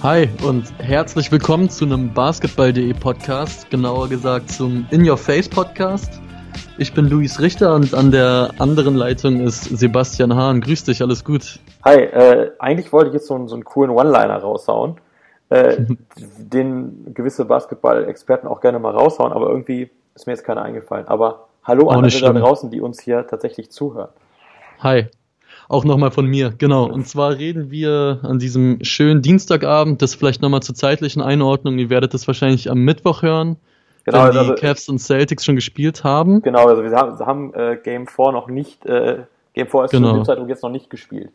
[0.00, 6.20] Hi und herzlich willkommen zu einem Basketball.de Podcast, genauer gesagt zum In Your Face Podcast.
[6.78, 10.60] Ich bin Luis Richter und an der anderen Leitung ist Sebastian Hahn.
[10.60, 11.58] Grüß dich, alles gut.
[11.84, 15.00] Hi, äh, eigentlich wollte ich jetzt so, einen, so einen coolen One-Liner raushauen,
[15.48, 15.78] äh,
[16.38, 21.08] den gewisse Basketball-Experten auch gerne mal raushauen, aber irgendwie ist mir jetzt keiner eingefallen.
[21.08, 24.10] Aber hallo an alle da draußen, die uns hier tatsächlich zuhören.
[24.78, 25.08] Hi.
[25.68, 26.86] Auch nochmal von mir, genau.
[26.86, 31.90] Und zwar reden wir an diesem schönen Dienstagabend, das vielleicht nochmal zur zeitlichen Einordnung, ihr
[31.90, 33.56] werdet das wahrscheinlich am Mittwoch hören,
[34.04, 36.40] genau, wenn die also, Cavs und Celtics schon gespielt haben.
[36.40, 40.08] Genau, also wir haben, haben äh, Game 4 noch nicht, äh, Game 4 ist genau.
[40.08, 41.30] zu dem Zeitpunkt jetzt noch nicht gespielt.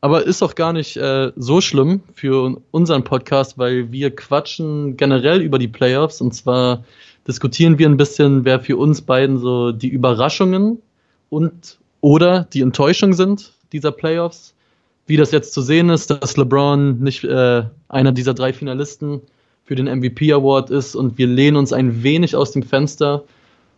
[0.00, 5.40] Aber ist auch gar nicht äh, so schlimm für unseren Podcast, weil wir quatschen generell
[5.40, 6.82] über die Playoffs und zwar
[7.28, 10.82] diskutieren wir ein bisschen, wer für uns beiden so die Überraschungen
[11.30, 14.54] und oder die Enttäuschung sind dieser Playoffs.
[15.06, 19.20] Wie das jetzt zu sehen ist, dass LeBron nicht äh, einer dieser drei Finalisten
[19.64, 23.22] für den MVP Award ist und wir lehnen uns ein wenig aus dem Fenster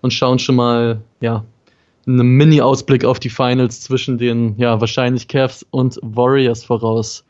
[0.03, 1.45] und schauen schon mal, ja,
[2.07, 7.25] einen Mini-Ausblick auf die Finals zwischen den, ja, wahrscheinlich Cavs und Warriors voraus.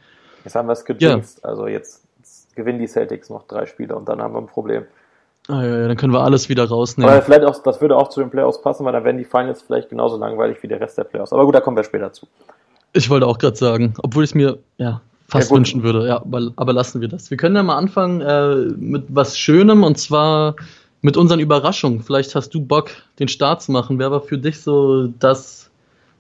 [0.45, 1.41] Jetzt haben wir es gejinxt.
[1.43, 1.49] Ja.
[1.49, 4.85] Also jetzt, jetzt gewinnen die Celtics noch drei Spiele und dann haben wir ein Problem.
[5.49, 7.13] Ah, ja, ja, dann können wir alles wieder rausnehmen.
[7.13, 9.63] Aber vielleicht auch, das würde auch zu den Playoffs passen, weil dann werden die Finals
[9.63, 11.33] vielleicht genauso langweilig wie der Rest der Playoffs.
[11.33, 12.27] Aber gut, da kommen wir später zu.
[12.93, 16.17] Ich wollte auch gerade sagen, obwohl ich es mir ja, fast ja, wünschen würde, ja,
[16.17, 17.31] aber, aber, lassen wir das.
[17.31, 20.57] Wir können ja mal anfangen äh, mit was Schönem und zwar
[21.03, 22.03] mit unseren Überraschungen.
[22.03, 23.99] Vielleicht hast du Bock, den Start zu machen.
[23.99, 25.71] Wer war für dich so das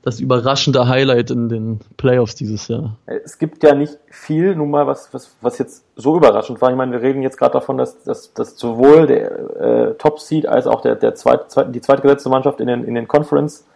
[0.06, 2.96] das überraschende Highlight in den Playoffs dieses Jahr.
[3.06, 6.70] Es gibt ja nicht viel, nun mal, was, was, was jetzt so überraschend war.
[6.70, 10.46] Ich meine, wir reden jetzt gerade davon, dass, dass, dass sowohl der äh, Top Seed
[10.46, 13.66] als auch der, der zweit, zweit, die zweitgesetzte Mannschaft in den, in den Conference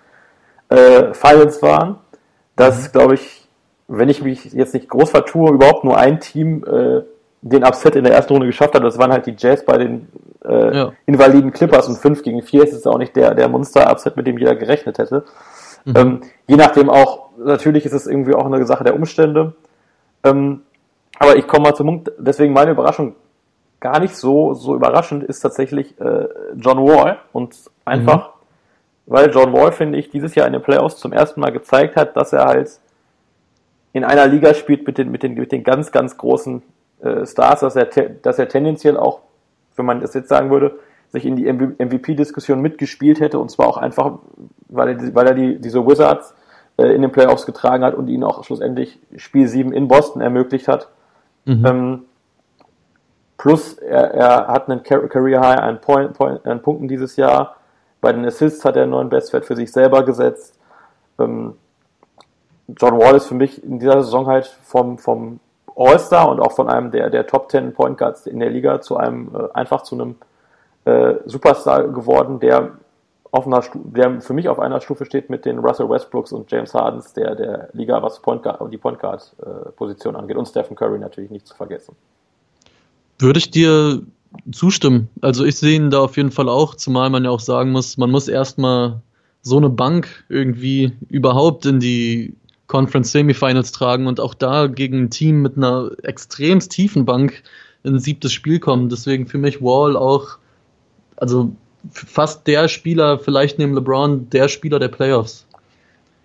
[0.68, 1.96] äh, Finals waren.
[2.54, 2.92] Dass, mhm.
[2.92, 3.48] glaube ich,
[3.88, 7.00] wenn ich mich jetzt nicht groß vertue, überhaupt nur ein Team äh,
[7.42, 8.84] den Upset in der ersten Runde geschafft hat.
[8.84, 10.06] Das waren halt die Jazz bei den
[10.44, 10.92] äh, ja.
[11.06, 14.38] invaliden Clippers und 5 gegen 4 ist es auch nicht der, der Monster-Upset, mit dem
[14.38, 15.24] jeder gerechnet hätte.
[15.84, 15.96] Mhm.
[15.96, 19.54] Ähm, je nachdem auch, natürlich ist es irgendwie auch eine Sache der Umstände.
[20.24, 20.62] Ähm,
[21.18, 23.14] aber ich komme mal zum Punkt, deswegen meine Überraschung
[23.80, 28.32] gar nicht so, so überraschend ist tatsächlich äh, John Wall und einfach, mhm.
[29.06, 32.16] weil John Wall, finde ich, dieses Jahr in den Playoffs zum ersten Mal gezeigt hat,
[32.16, 32.78] dass er halt
[33.92, 36.62] in einer Liga spielt mit den, mit den, mit den ganz, ganz großen
[37.00, 39.20] äh, Stars, dass er, dass er tendenziell auch,
[39.76, 40.78] wenn man das jetzt sagen würde,
[41.10, 44.18] sich in die MVP-Diskussion mitgespielt hätte und zwar auch einfach,
[44.68, 46.34] weil er, weil er die, diese Wizards
[46.76, 50.68] äh, in den Playoffs getragen hat und ihnen auch schlussendlich Spiel 7 in Boston ermöglicht
[50.68, 50.88] hat.
[51.44, 51.66] Mhm.
[51.66, 52.02] Ähm,
[53.38, 57.56] plus er, er hat einen Career High an, Point, Point, an Punkten dieses Jahr.
[58.00, 60.58] Bei den Assists hat er einen neuen Bestwert für sich selber gesetzt.
[61.18, 61.54] Ähm,
[62.78, 65.40] John Wall ist für mich in dieser Saison halt vom, vom
[65.74, 68.96] All-Star und auch von einem der, der Top 10 Point Guards in der Liga zu
[68.96, 70.16] einem, äh, einfach zu einem
[70.84, 72.72] äh, Superstar geworden, der
[73.32, 76.74] auf einer der für mich auf einer Stufe steht mit den Russell Westbrooks und James
[76.74, 80.98] Hardens der, der Liga, was Point Guard, die Point Guard äh, angeht und Stephen Curry
[80.98, 81.94] natürlich nicht zu vergessen.
[83.18, 84.02] Würde ich dir
[84.52, 85.08] zustimmen.
[85.20, 87.96] Also ich sehe ihn da auf jeden Fall auch, zumal man ja auch sagen muss,
[87.96, 89.00] man muss erstmal
[89.42, 92.34] so eine Bank irgendwie überhaupt in die
[92.66, 97.42] Conference Semifinals tragen und auch da gegen ein Team mit einer extremst tiefen Bank
[97.82, 98.88] in ein siebtes Spiel kommen.
[98.88, 100.38] Deswegen für mich Wall auch
[101.20, 101.52] also
[101.92, 105.46] fast der Spieler, vielleicht neben LeBron, der Spieler der Playoffs.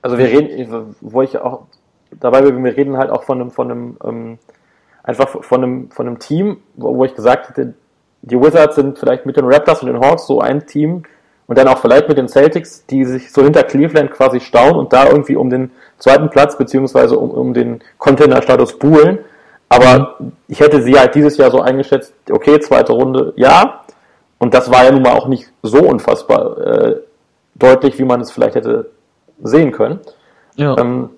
[0.02, 1.64] Also wir reden, wo ich auch
[2.20, 4.40] dabei bin, wir reden halt auch von einem, von einem, ähm,
[5.04, 7.74] einfach von einem, von einem Team, wo, wo ich gesagt hätte,
[8.22, 11.04] die Wizards sind vielleicht mit den Raptors und den Hawks so ein Team
[11.48, 14.94] und dann auch vielleicht mit den Celtics, die sich so hinter Cleveland quasi stauen und
[14.94, 19.20] da irgendwie um den zweiten Platz beziehungsweise um, um den Container-Status buhlen.
[19.70, 20.18] Aber
[20.48, 23.82] ich hätte sie halt dieses Jahr so eingeschätzt, okay, zweite Runde, ja,
[24.46, 27.02] und das war ja nun mal auch nicht so unfassbar äh,
[27.56, 28.92] deutlich, wie man es vielleicht hätte
[29.42, 30.02] sehen können.
[30.56, 30.78] Ja.
[30.78, 31.10] Ähm,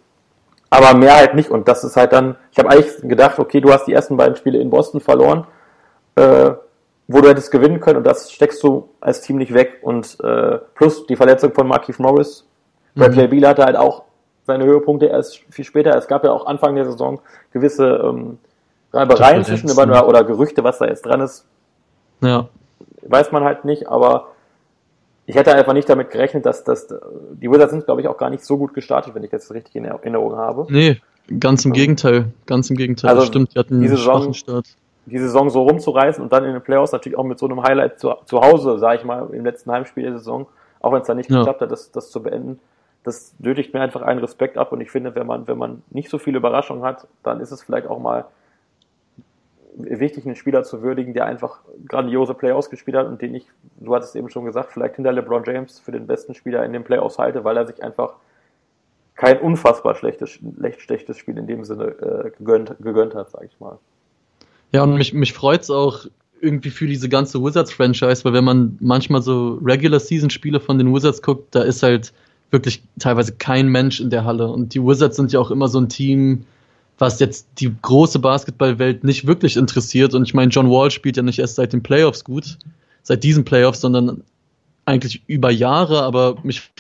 [0.69, 1.51] aber mehr halt nicht.
[1.51, 4.38] Und das ist halt dann, ich habe eigentlich gedacht, okay, du hast die ersten beiden
[4.38, 5.45] Spiele in Boston verloren,
[6.15, 6.51] äh,
[7.09, 9.80] wo du hättest gewinnen können und das steckst du als Team nicht weg.
[9.81, 12.47] Und äh, plus die Verletzung von Marquise Morris.
[12.95, 13.01] Mhm.
[13.01, 14.03] Bradley Beal hatte halt auch
[14.45, 15.97] seine Höhepunkte erst viel später.
[15.97, 17.19] Es gab ja auch Anfang der Saison
[17.51, 18.38] gewisse ähm,
[18.94, 21.45] Reibereien zwischen oder, oder Gerüchte, was da jetzt dran ist.
[22.21, 22.47] Ja
[23.09, 24.30] weiß man halt nicht, aber
[25.25, 28.30] ich hätte einfach nicht damit gerechnet, dass, dass die Wizards sind, glaube ich, auch gar
[28.30, 30.65] nicht so gut gestartet, wenn ich das richtig in Erinnerung habe.
[30.69, 31.01] Nee,
[31.39, 32.31] ganz im Gegenteil.
[32.45, 33.12] Ganz im Gegenteil.
[33.12, 34.65] Also Stimmt, die hatten einen diese Saison, Start.
[35.06, 38.00] Die Saison so rumzureißen und dann in den Playoffs natürlich auch mit so einem Highlight
[38.00, 40.48] zu, zu Hause, sage ich mal, im letzten Heimspiel der Saison,
[40.80, 41.39] auch wenn es dann nicht ja.
[41.39, 42.59] geklappt hat, das, das zu beenden,
[43.04, 46.09] das nötigt mir einfach einen Respekt ab und ich finde, wenn man, wenn man nicht
[46.09, 48.25] so viele Überraschungen hat, dann ist es vielleicht auch mal
[49.77, 53.45] wichtig, einen Spieler zu würdigen, der einfach grandiose Playoffs gespielt hat und den ich,
[53.79, 56.83] du hattest eben schon gesagt, vielleicht hinter LeBron James für den besten Spieler in den
[56.83, 58.15] Playoffs halte, weil er sich einfach
[59.15, 60.39] kein unfassbar schlechtes,
[60.77, 63.77] schlechtes Spiel in dem Sinne äh, gegönnt, gegönnt hat, sag ich mal.
[64.71, 66.06] Ja, und mich, mich freut's auch
[66.41, 71.56] irgendwie für diese ganze Wizards-Franchise, weil wenn man manchmal so Regular-Season-Spiele von den Wizards guckt,
[71.56, 72.13] da ist halt
[72.51, 74.47] wirklich teilweise kein Mensch in der Halle.
[74.47, 76.45] Und die Wizards sind ja auch immer so ein Team,
[76.97, 80.13] was jetzt die große Basketballwelt nicht wirklich interessiert.
[80.13, 82.57] Und ich meine, John Wall spielt ja nicht erst seit den Playoffs gut,
[83.03, 84.23] seit diesen Playoffs, sondern
[84.85, 86.01] eigentlich über Jahre.
[86.01, 86.71] Aber mich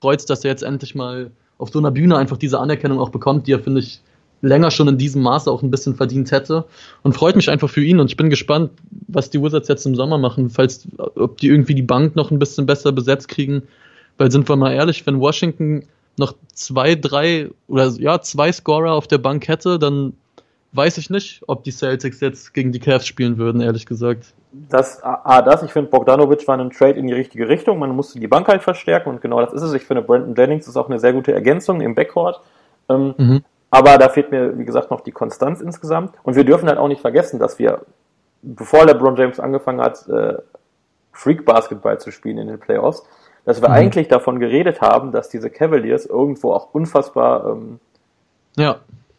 [0.00, 3.10] freut es, dass er jetzt endlich mal auf so einer Bühne einfach diese Anerkennung auch
[3.10, 4.00] bekommt, die er, finde ich,
[4.42, 6.64] länger schon in diesem Maße auch ein bisschen verdient hätte.
[7.02, 8.70] Und freut mich einfach für ihn und ich bin gespannt,
[9.08, 12.38] was die Wizards jetzt im Sommer machen, falls, ob die irgendwie die Bank noch ein
[12.38, 13.62] bisschen besser besetzt kriegen.
[14.18, 15.84] Weil sind wir mal ehrlich, wenn Washington
[16.18, 20.14] noch zwei, drei oder ja, zwei Scorer auf der Bank hätte, dann
[20.72, 24.34] weiß ich nicht, ob die Celtics jetzt gegen die Cavs spielen würden, ehrlich gesagt.
[24.52, 27.78] Das, ah, das, ich finde, Bogdanovic war ein Trade in die richtige Richtung.
[27.78, 29.72] Man musste die Bank halt verstärken und genau das ist es.
[29.72, 32.40] Ich finde, Brandon Jennings ist auch eine sehr gute Ergänzung im Backcourt.
[32.88, 33.44] Ähm, mhm.
[33.70, 36.14] Aber da fehlt mir, wie gesagt, noch die Konstanz insgesamt.
[36.22, 37.80] Und wir dürfen halt auch nicht vergessen, dass wir,
[38.42, 40.34] bevor LeBron James angefangen hat, äh,
[41.12, 43.04] Freak Basketball zu spielen in den Playoffs,
[43.44, 43.74] dass wir mhm.
[43.74, 47.80] eigentlich davon geredet haben, dass diese Cavaliers irgendwo auch unfassbar ähm,
[48.56, 48.76] ja.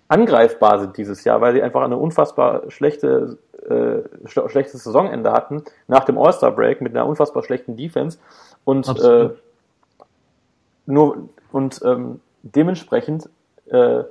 [0.08, 3.38] angreifbar sind dieses Jahr, weil sie einfach eine unfassbar schlechte,
[3.70, 8.18] äh, schlechtes Saisonende hatten nach dem All-Star-Break mit einer unfassbar schlechten Defense
[8.64, 9.30] und äh,
[10.88, 13.30] nur und ähm, dementsprechend
[13.68, 14.04] äh,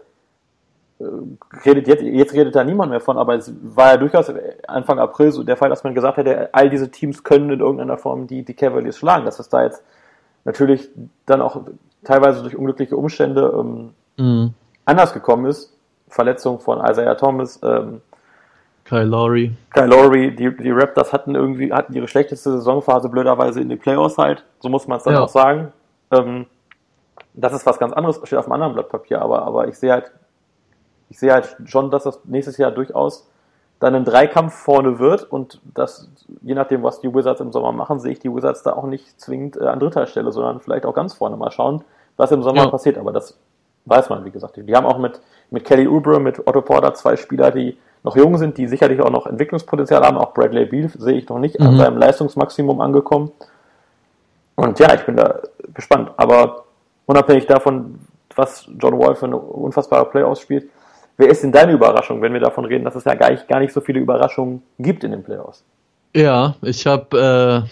[1.64, 4.32] redet jetzt, jetzt redet da niemand mehr von, aber es war ja durchaus
[4.66, 7.98] Anfang April so der Fall, dass man gesagt hätte, all diese Teams können in irgendeiner
[7.98, 9.24] Form die, die Cavaliers schlagen.
[9.24, 9.82] Dass es da jetzt
[10.44, 10.88] natürlich
[11.26, 11.60] dann auch
[12.04, 14.54] teilweise durch unglückliche Umstände ähm, mhm.
[14.84, 15.72] anders gekommen ist.
[16.08, 18.00] Verletzung von Isaiah Thomas, ähm,
[18.84, 19.52] Kyle Lowry.
[19.72, 24.18] Kyle Lowry, die, die Raptors hatten irgendwie, hatten ihre schlechteste Saisonphase blöderweise in den Playoffs
[24.18, 24.44] halt.
[24.60, 25.22] So muss man es dann ja.
[25.22, 25.72] auch sagen.
[26.10, 26.46] Ähm,
[27.32, 29.92] das ist was ganz anderes, steht auf einem anderen Blatt Papier, aber, aber ich sehe
[29.92, 30.12] halt,
[31.08, 33.26] ich sehe halt schon, dass das nächstes Jahr durchaus
[33.84, 36.08] dann ein Dreikampf vorne wird und das,
[36.40, 39.20] je nachdem, was die Wizards im Sommer machen, sehe ich die Wizards da auch nicht
[39.20, 41.84] zwingend äh, an dritter Stelle, sondern vielleicht auch ganz vorne mal schauen,
[42.16, 42.70] was im Sommer ja.
[42.70, 42.96] passiert.
[42.96, 43.36] Aber das
[43.84, 44.56] weiß man, wie gesagt.
[44.56, 45.20] Die haben auch mit,
[45.50, 49.10] mit Kelly Oubre, mit Otto Porter zwei Spieler, die noch jung sind, die sicherlich auch
[49.10, 50.16] noch Entwicklungspotenzial haben.
[50.16, 51.66] Auch Bradley Beal sehe ich noch nicht mhm.
[51.66, 53.32] an seinem Leistungsmaximum angekommen.
[54.54, 55.40] Und ja, ich bin da
[55.74, 56.10] gespannt.
[56.16, 56.64] Aber
[57.04, 58.00] unabhängig davon,
[58.34, 60.70] was John Wall für eine unfassbare Playoffs spielt,
[61.16, 63.60] Wer ist denn deine Überraschung, wenn wir davon reden, dass es ja gar nicht, gar
[63.60, 65.64] nicht so viele Überraschungen gibt in den Playoffs?
[66.14, 67.68] Ja, ich habe äh,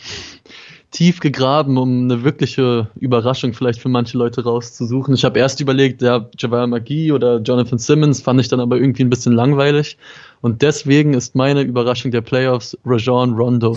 [0.92, 5.14] tief gegraben, um eine wirkliche Überraschung vielleicht für manche Leute rauszusuchen.
[5.14, 9.02] Ich habe erst überlegt, ja, Javal McGee oder Jonathan Simmons fand ich dann aber irgendwie
[9.02, 9.96] ein bisschen langweilig.
[10.40, 13.76] Und deswegen ist meine Überraschung der Playoffs Rajon Rondo.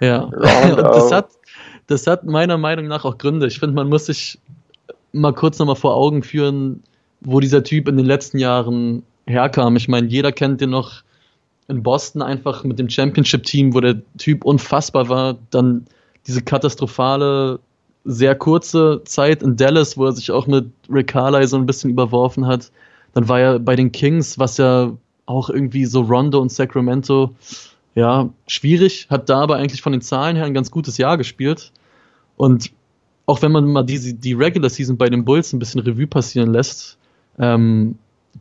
[0.00, 0.76] Ja, Rondo.
[0.76, 1.28] und das hat,
[1.88, 3.46] das hat meiner Meinung nach auch Gründe.
[3.46, 4.38] Ich finde, man muss sich
[5.12, 6.84] mal kurz nochmal vor Augen führen,
[7.20, 9.76] wo dieser Typ in den letzten Jahren herkam.
[9.76, 11.02] Ich meine, jeder kennt den noch
[11.68, 15.36] in Boston einfach mit dem Championship-Team, wo der Typ unfassbar war.
[15.50, 15.86] Dann
[16.26, 17.60] diese katastrophale,
[18.04, 21.90] sehr kurze Zeit in Dallas, wo er sich auch mit Rick Carly so ein bisschen
[21.90, 22.70] überworfen hat.
[23.12, 24.92] Dann war er bei den Kings, was ja
[25.26, 27.34] auch irgendwie so Rondo und Sacramento,
[27.94, 31.72] ja, schwierig, hat da aber eigentlich von den Zahlen her ein ganz gutes Jahr gespielt.
[32.36, 32.70] Und
[33.26, 36.52] auch wenn man mal die, die Regular Season bei den Bulls ein bisschen Revue passieren
[36.52, 36.96] lässt,
[37.38, 37.96] ähm,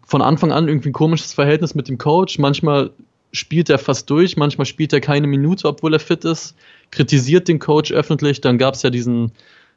[0.05, 2.39] von Anfang an irgendwie ein komisches Verhältnis mit dem Coach.
[2.39, 2.91] Manchmal
[3.31, 6.55] spielt er fast durch, manchmal spielt er keine Minute, obwohl er fit ist,
[6.91, 8.41] kritisiert den Coach öffentlich.
[8.41, 9.31] Dann gab es ja diesen,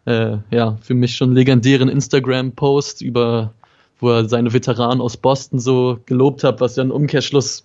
[0.05, 3.53] äh, ja, für mich schon legendären Instagram-Post über,
[3.99, 7.65] wo er seine Veteranen aus Boston so gelobt hat, was ja ein Umkehrschluss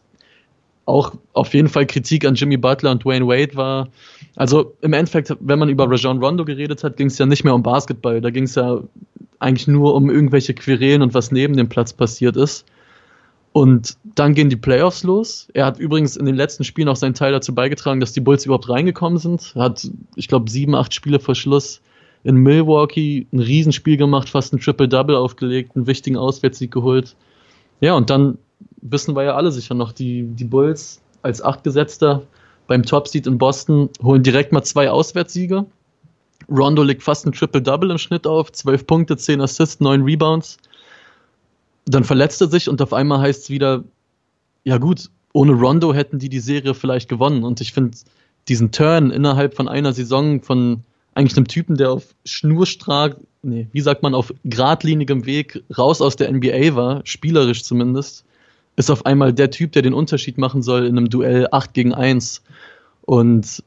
[0.85, 3.89] auch auf jeden Fall Kritik an Jimmy Butler und Dwayne Wade war.
[4.35, 7.55] Also im Endeffekt, wenn man über Rajon Rondo geredet hat, ging es ja nicht mehr
[7.55, 8.21] um Basketball.
[8.21, 8.81] Da ging es ja
[9.39, 12.65] eigentlich nur um irgendwelche Querelen und was neben dem Platz passiert ist.
[13.51, 15.47] Und dann gehen die Playoffs los.
[15.53, 18.45] Er hat übrigens in den letzten Spielen auch seinen Teil dazu beigetragen, dass die Bulls
[18.45, 19.55] überhaupt reingekommen sind.
[19.55, 21.81] Hat, ich glaube, sieben, acht Spiele vor Schluss
[22.25, 27.15] in Milwaukee ein Riesenspiel gemacht, fast ein Triple-Double aufgelegt, einen wichtigen Auswärtssieg geholt.
[27.79, 28.39] Ja, und dann
[28.81, 32.23] wissen wir ja alle sicher noch, die, die Bulls als Achtgesetzter
[32.67, 35.65] beim Top-Seed in Boston holen direkt mal zwei Auswärtssiege.
[36.49, 40.57] Rondo legt fast ein Triple-Double im Schnitt auf, 12 Punkte, 10 Assists, 9 Rebounds.
[41.85, 43.83] Dann verletzt er sich und auf einmal heißt es wieder,
[44.63, 47.43] ja gut, ohne Rondo hätten die die Serie vielleicht gewonnen.
[47.43, 47.97] Und ich finde
[48.47, 50.83] diesen Turn innerhalb von einer Saison von
[51.13, 56.15] eigentlich einem Typen, der auf Schnurstrahl, nee, wie sagt man, auf geradlinigem Weg raus aus
[56.15, 58.25] der NBA war, spielerisch zumindest,
[58.75, 61.93] ist auf einmal der Typ, der den Unterschied machen soll in einem Duell 8 gegen
[61.93, 62.41] 1.
[63.03, 63.63] Und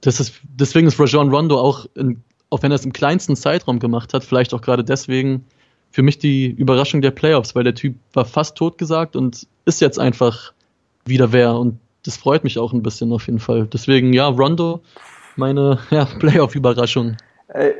[0.00, 3.78] das ist, deswegen ist Rajon Rondo auch, in, auch wenn er es im kleinsten Zeitraum
[3.78, 5.44] gemacht hat, vielleicht auch gerade deswegen
[5.90, 9.98] für mich die Überraschung der Playoffs, weil der Typ war fast totgesagt und ist jetzt
[9.98, 10.52] einfach
[11.04, 11.54] wieder wer.
[11.54, 13.66] Und das freut mich auch ein bisschen auf jeden Fall.
[13.66, 14.80] Deswegen, ja, Rondo,
[15.36, 17.16] meine ja, Playoff-Überraschung.
[17.48, 17.72] Äh,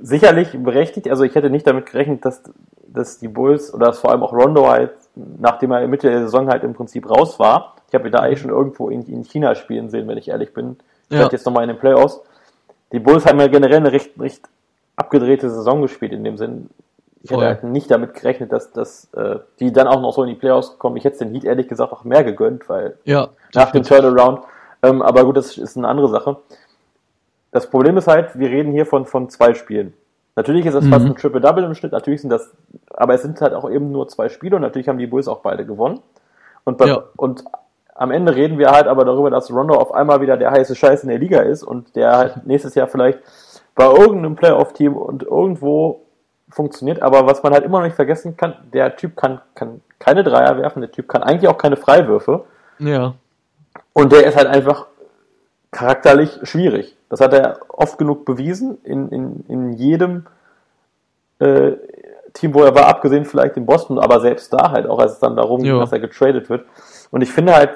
[0.00, 1.08] sicherlich berechtigt.
[1.08, 2.42] Also ich hätte nicht damit gerechnet, dass,
[2.86, 6.64] dass die Bulls oder vor allem auch Rondo halt, nachdem er Mitte der Saison halt
[6.64, 9.88] im Prinzip raus war, ich habe ihn da eigentlich schon irgendwo in, in China spielen
[9.88, 10.76] sehen, wenn ich ehrlich bin.
[11.10, 11.28] Ja.
[11.30, 12.20] jetzt nochmal in den Playoffs.
[12.92, 14.42] Die Bulls haben ja generell eine recht, recht
[14.96, 16.70] abgedrehte Saison gespielt in dem Sinn.
[17.22, 20.28] Ich hätte halt nicht damit gerechnet, dass, dass äh, die dann auch noch so in
[20.28, 20.96] die Playoffs kommen.
[20.98, 24.40] Ich hätte den Heat ehrlich gesagt auch mehr gegönnt, weil ja, nach dem Turnaround.
[24.82, 26.36] Ähm, aber gut, das ist eine andere Sache.
[27.50, 29.94] Das Problem ist halt, wir reden hier von, von zwei Spielen.
[30.36, 30.90] Natürlich ist das mhm.
[30.90, 32.50] fast ein Triple-Double im Schnitt, natürlich sind das,
[32.90, 35.40] aber es sind halt auch eben nur zwei Spiele und natürlich haben die Bulls auch
[35.40, 36.00] beide gewonnen.
[36.64, 37.04] Und, bei, ja.
[37.16, 37.44] und
[37.94, 41.04] am Ende reden wir halt aber darüber, dass Rondo auf einmal wieder der heiße Scheiß
[41.04, 43.20] in der Liga ist und der halt nächstes Jahr vielleicht
[43.74, 46.02] bei irgendeinem Playoff-Team und irgendwo
[46.48, 47.02] funktioniert.
[47.02, 50.58] Aber was man halt immer noch nicht vergessen kann, der Typ kann, kann keine Dreier
[50.58, 52.44] werfen, der Typ kann eigentlich auch keine Freiwürfe.
[52.78, 53.14] Ja.
[53.92, 54.86] Und der ist halt einfach
[55.70, 56.96] charakterlich schwierig.
[57.08, 60.26] Das hat er oft genug bewiesen in, in, in jedem
[61.38, 61.72] äh,
[62.32, 65.18] Team, wo er war, abgesehen vielleicht in Boston, aber selbst da halt, auch als es
[65.20, 66.66] dann darum ging, dass er getradet wird.
[67.10, 67.70] Und ich finde halt,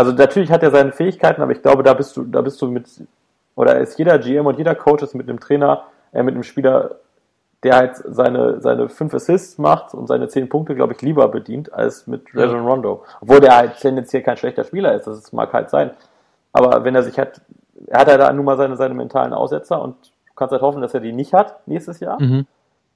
[0.00, 2.68] also natürlich hat er seine Fähigkeiten, aber ich glaube, da bist du, da bist du
[2.68, 2.86] mit,
[3.54, 6.96] oder ist jeder GM und jeder Coach ist mit einem Trainer, äh, mit einem Spieler,
[7.62, 11.70] der halt seine, seine fünf Assists macht und seine zehn Punkte, glaube ich, lieber bedient
[11.74, 13.04] als mit Rajon Rondo.
[13.20, 15.90] Obwohl der halt tendenziell kein schlechter Spieler ist, das mag halt sein.
[16.54, 17.42] Aber wenn er sich halt,
[17.86, 19.96] er hat ja da nun mal seine, seine mentalen Aussetzer und
[20.28, 22.20] du kannst halt hoffen, dass er die nicht hat nächstes Jahr.
[22.22, 22.46] Mhm.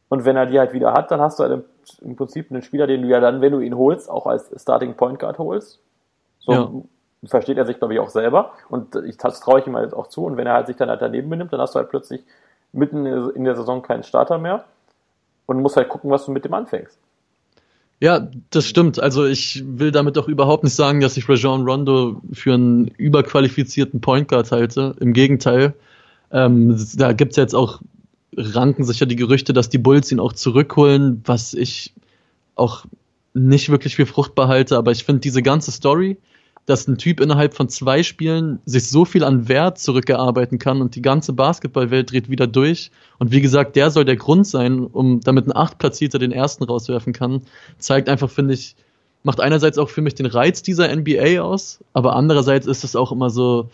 [0.09, 1.65] Und wenn er die halt wieder hat, dann hast du halt
[2.01, 4.95] im, Prinzip einen Spieler, den du ja dann, wenn du ihn holst, auch als Starting
[4.95, 5.81] Point Guard holst.
[6.39, 6.71] So ja.
[7.27, 8.53] Versteht er sich, glaube ich, auch selber.
[8.69, 10.25] Und ich, das traue ich ihm halt auch zu.
[10.25, 12.23] Und wenn er halt sich dann halt daneben benimmt, dann hast du halt plötzlich
[12.73, 14.65] mitten in der Saison keinen Starter mehr
[15.47, 16.99] und musst halt gucken, was du mit dem anfängst.
[18.01, 19.01] Ja, das stimmt.
[19.01, 24.01] Also ich will damit auch überhaupt nicht sagen, dass ich Rajon Rondo für einen überqualifizierten
[24.01, 24.95] Point Guard halte.
[25.01, 25.75] Im Gegenteil.
[26.31, 27.81] Ähm, da gibt es jetzt auch,
[28.37, 31.95] ranken sich ja die Gerüchte, dass die Bulls ihn auch zurückholen, was ich
[32.57, 32.85] auch
[33.33, 34.77] nicht wirklich für fruchtbar halte.
[34.77, 36.19] Aber ich finde diese ganze Story,
[36.67, 40.97] dass ein Typ innerhalb von zwei Spielen sich so viel an Wert zurückgearbeiten kann und
[40.97, 42.91] die ganze Basketballwelt dreht wieder durch.
[43.19, 47.13] Und wie gesagt, der soll der Grund sein, um damit ein Achtplatzierter den ersten rauswerfen
[47.13, 47.43] kann.
[47.79, 48.77] Zeigt einfach, finde ich,
[49.23, 53.13] macht einerseits auch für mich den Reiz dieser NBA aus, aber andererseits ist es auch
[53.13, 53.71] immer so,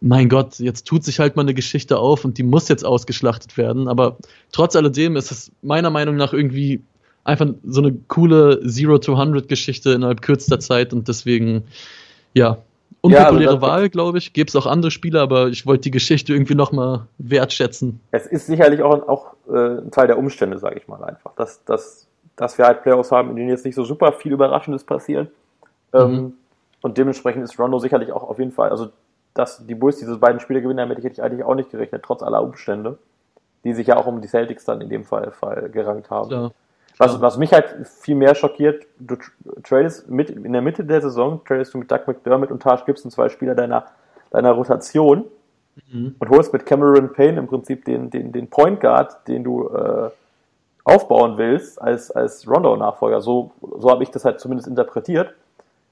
[0.00, 3.56] mein Gott, jetzt tut sich halt mal eine Geschichte auf und die muss jetzt ausgeschlachtet
[3.56, 3.86] werden.
[3.86, 4.16] Aber
[4.50, 6.82] trotz alledem ist es meiner Meinung nach irgendwie
[7.24, 11.64] einfach so eine coole Zero-to-100-Geschichte innerhalb kürzester Zeit und deswegen
[12.32, 12.58] ja,
[13.00, 14.32] unpopuläre ja, also Wahl, glaube ich.
[14.32, 18.00] Gibt es auch andere Spiele, aber ich wollte die Geschichte irgendwie nochmal wertschätzen.
[18.10, 21.34] Es ist sicherlich auch, auch äh, ein Teil der Umstände, sage ich mal einfach.
[21.34, 24.84] Dass, dass, dass wir halt Playoffs haben, in denen jetzt nicht so super viel Überraschendes
[24.84, 25.30] passiert.
[25.92, 26.32] Ähm, mhm.
[26.82, 28.88] Und dementsprechend ist Rondo sicherlich auch auf jeden Fall, also
[29.34, 32.22] dass die Bulls diese beiden Spiele gewinnen, damit hätte ich eigentlich auch nicht gerechnet, trotz
[32.22, 32.98] aller Umstände,
[33.64, 36.30] die sich ja auch um die Celtics dann in dem Fall, Fall gerankt haben.
[36.30, 36.50] Ja.
[37.00, 39.16] Was, was mich halt viel mehr schockiert, du
[39.62, 43.10] tradest mit, in der Mitte der Saison, tradest du mit Doug McDermott und Taj Gibson
[43.10, 43.86] zwei Spieler deiner,
[44.30, 45.24] deiner Rotation
[45.90, 46.14] mhm.
[46.18, 50.10] und holst mit Cameron Payne im Prinzip den, den, den Point Guard, den du äh,
[50.84, 53.22] aufbauen willst als, als Rondo-Nachfolger.
[53.22, 55.32] So, so habe ich das halt zumindest interpretiert.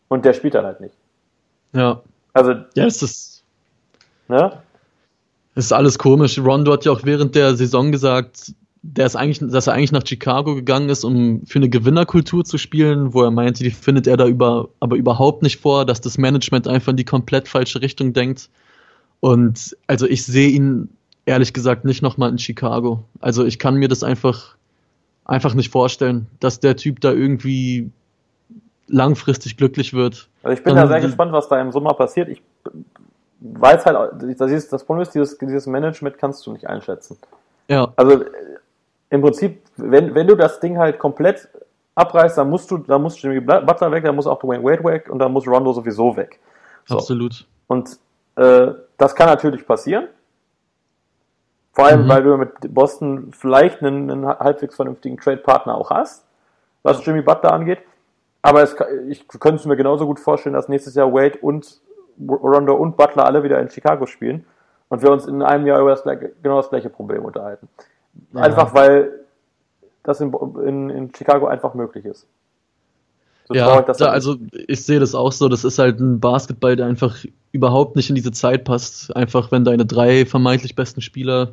[0.09, 0.95] Und der spielt dann halt nicht.
[1.73, 2.03] Ja.
[2.33, 2.53] Also.
[2.75, 3.45] Ja, es ist.
[4.29, 4.53] Ne?
[5.55, 6.39] Es ist alles komisch.
[6.39, 10.07] Rondo hat ja auch während der Saison gesagt, der ist eigentlich, dass er eigentlich nach
[10.07, 14.17] Chicago gegangen ist, um für eine Gewinnerkultur zu spielen, wo er meinte, die findet er
[14.17, 18.13] da über, aber überhaupt nicht vor, dass das Management einfach in die komplett falsche Richtung
[18.13, 18.49] denkt.
[19.21, 20.91] Und also ich sehe ihn
[21.27, 23.05] ehrlich gesagt nicht nochmal in Chicago.
[23.21, 24.57] Also ich kann mir das einfach,
[25.25, 27.91] einfach nicht vorstellen, dass der Typ da irgendwie
[28.87, 30.29] langfristig glücklich wird.
[30.43, 32.29] Also ich bin Dann, da sehr gespannt, was da im Sommer passiert.
[32.29, 32.43] Ich
[33.41, 37.19] weiß halt, das, ist, das Problem ist, dieses, dieses Management kannst du nicht einschätzen.
[37.69, 37.93] Ja.
[37.97, 38.25] Also
[39.11, 41.49] im Prinzip, wenn, wenn du das Ding halt komplett
[41.95, 45.09] abreißt, dann musst du, dann muss Jimmy Butler weg, dann muss auch Dwayne Wade weg
[45.11, 46.39] und dann muss Rondo sowieso weg.
[46.85, 46.97] So.
[46.97, 47.47] Absolut.
[47.67, 47.99] Und
[48.37, 50.09] äh, das kann natürlich passieren.
[51.73, 52.09] Vor allem, mhm.
[52.09, 56.25] weil du mit Boston vielleicht einen, einen halbwegs vernünftigen Trade-Partner auch hast,
[56.83, 57.79] was Jimmy Butler angeht.
[58.43, 58.77] Aber es,
[59.09, 61.81] ich könnte es mir genauso gut vorstellen, dass nächstes Jahr Wade und
[62.21, 64.45] Rondo und Butler alle wieder in Chicago spielen
[64.89, 67.69] und wir uns in einem Jahr über das, genau das gleiche Problem unterhalten.
[68.33, 68.41] Ja.
[68.43, 69.11] Einfach weil
[70.03, 70.33] das in,
[70.67, 72.27] in, in Chicago einfach möglich ist.
[73.47, 75.49] So ja, da, also ich sehe das auch so.
[75.49, 77.17] Das ist halt ein Basketball, der einfach
[77.53, 79.15] überhaupt nicht in diese Zeit passt.
[79.17, 81.53] Einfach, wenn deine drei vermeintlich besten Spieler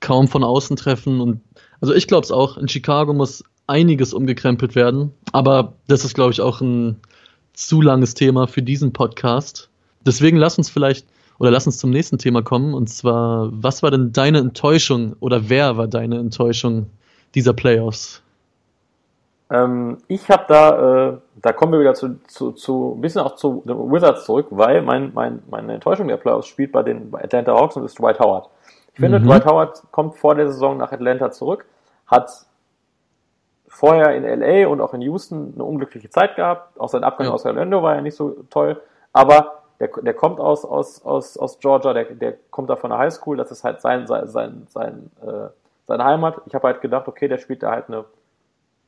[0.00, 1.20] kaum von außen treffen.
[1.20, 1.40] Und
[1.80, 2.56] also ich glaube es auch.
[2.56, 5.12] In Chicago muss einiges umgekrempelt werden.
[5.30, 7.00] Aber das ist, glaube ich, auch ein
[7.52, 9.68] zu langes Thema für diesen Podcast.
[10.04, 11.06] Deswegen lass uns vielleicht
[11.38, 12.74] oder lass uns zum nächsten Thema kommen.
[12.74, 16.86] Und zwar, was war denn deine Enttäuschung oder wer war deine Enttäuschung
[17.34, 18.22] dieser Playoffs?
[19.50, 23.36] Ähm, ich habe da, äh, da kommen wir wieder zu, zu, zu ein bisschen auch
[23.36, 27.22] zu den Wizards zurück, weil mein, mein, meine Enttäuschung der Playoffs spielt bei den bei
[27.24, 28.48] Atlanta Hawks und ist Dwight Howard.
[28.92, 29.26] Ich finde, mhm.
[29.26, 31.64] Dwight Howard kommt vor der Saison nach Atlanta zurück,
[32.06, 32.30] hat
[33.68, 36.78] vorher in LA und auch in Houston eine unglückliche Zeit gehabt.
[36.80, 37.32] Auch sein Abgang ja.
[37.32, 38.80] aus Orlando war ja nicht so toll.
[39.12, 42.98] Aber der, der kommt aus, aus, aus, aus Georgia, der, der kommt da von der
[42.98, 45.48] Highschool, das ist halt sein, sein, sein, sein äh,
[45.88, 46.40] seine Heimat.
[46.46, 48.04] Ich habe halt gedacht, okay, der spielt da halt eine.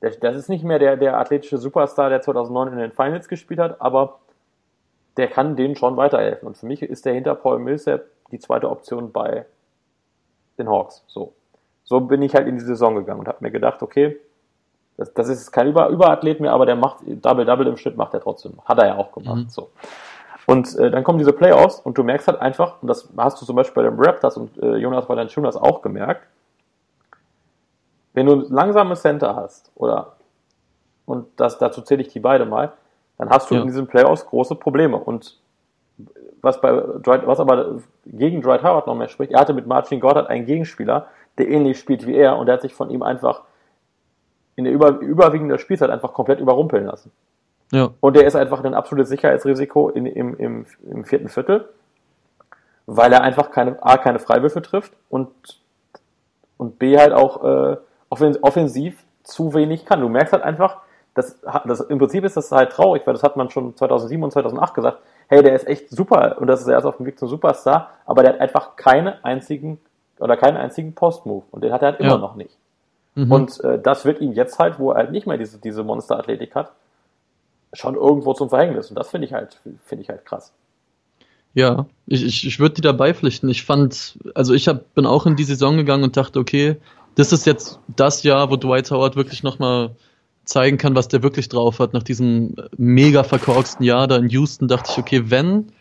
[0.03, 3.59] Der, das ist nicht mehr der, der athletische Superstar, der 2009 in den Finals gespielt
[3.59, 4.21] hat, aber
[5.17, 6.47] der kann denen schon weiterhelfen.
[6.47, 9.47] Und für mich ist der hinter Paul Millsap die zweite Option bei
[10.59, 11.03] den Hawks.
[11.09, 11.33] So.
[11.85, 14.17] So bin ich halt in die Saison gegangen und habe mir gedacht, okay,
[14.97, 18.21] das, das ist kein Über Überathlet mehr, aber der macht Double-Double im Schnitt, macht er
[18.21, 18.61] trotzdem.
[18.65, 19.45] Hat er ja auch gemacht.
[19.45, 19.49] Mhm.
[19.49, 19.71] So.
[20.51, 23.47] Und äh, dann kommen diese Playoffs und du merkst halt einfach, und das hast du
[23.47, 26.27] zum Beispiel bei den Raptors und äh, Jonas Valanciunas auch gemerkt,
[28.15, 30.17] wenn du langsame Center hast, oder,
[31.07, 32.73] und das, dazu zähle ich die beide mal,
[33.17, 33.61] dann hast du ja.
[33.61, 34.97] in diesen Playoffs große Probleme.
[34.97, 35.39] Und
[36.41, 40.29] was bei was aber gegen Dwight Howard noch mehr spricht, er hatte mit Martin Goddard
[40.29, 41.07] einen Gegenspieler,
[41.39, 43.43] der ähnlich spielt wie er, und der hat sich von ihm einfach
[44.57, 47.13] in der über, überwiegenden Spielzeit einfach komplett überrumpeln lassen.
[47.73, 47.91] Ja.
[48.01, 51.69] Und der ist einfach ein absolutes Sicherheitsrisiko in, im, im, im vierten Viertel,
[52.87, 55.29] weil er einfach keine, A, keine Freiwürfe trifft und,
[56.57, 57.77] und B halt auch äh,
[58.09, 60.01] offensiv zu wenig kann.
[60.01, 60.79] Du merkst halt einfach,
[61.15, 64.33] das, das, im Prinzip ist das halt traurig, weil das hat man schon 2007 und
[64.33, 67.29] 2008 gesagt, hey, der ist echt super und das ist erst auf dem Weg zum
[67.29, 69.79] Superstar, aber der hat einfach keine einzigen
[70.19, 72.19] oder keinen einzigen Postmove und den hat er halt immer ja.
[72.19, 72.57] noch nicht.
[73.15, 73.33] Mhm.
[73.33, 76.55] Und äh, das wird ihm jetzt halt, wo er halt nicht mehr diese, diese Monsterathletik
[76.55, 76.73] hat,
[77.73, 78.91] schon irgendwo zum Verhängnis.
[78.91, 80.53] Und das finde ich halt, finde ich halt krass.
[81.55, 83.49] Ja, ich, ich, ich würde die dabei pflichten.
[83.49, 86.77] Ich fand, also ich hab, bin auch in die Saison gegangen und dachte, okay,
[87.17, 89.97] das ist jetzt das Jahr, wo Dwight Howard wirklich nochmal
[90.45, 91.93] zeigen kann, was der wirklich drauf hat.
[91.93, 95.73] Nach diesem mega verkorksten Jahr da in Houston dachte ich, okay, wenn,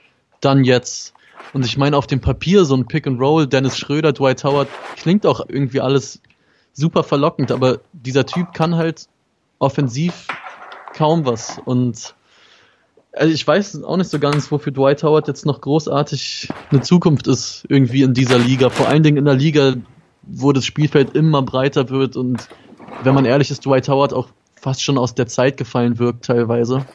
[0.42, 1.14] dann jetzt.
[1.54, 4.68] Und ich meine, auf dem Papier so ein Pick and Roll, Dennis Schröder, Dwight Howard,
[4.98, 6.22] klingt auch irgendwie alles
[6.74, 9.08] super verlockend, aber dieser Typ kann halt
[9.58, 10.28] offensiv
[10.94, 11.60] kaum was.
[11.66, 12.16] Und
[13.14, 17.28] also ich weiß auch nicht so ganz, wofür Dwight Howard jetzt noch großartig eine Zukunft
[17.28, 18.70] ist, irgendwie in dieser Liga.
[18.70, 19.74] Vor allen Dingen in der Liga,
[20.24, 22.48] wo das Spielfeld immer breiter wird und
[23.04, 26.86] wenn man ehrlich ist, Dwight Howard auch fast schon aus der Zeit gefallen wirkt teilweise.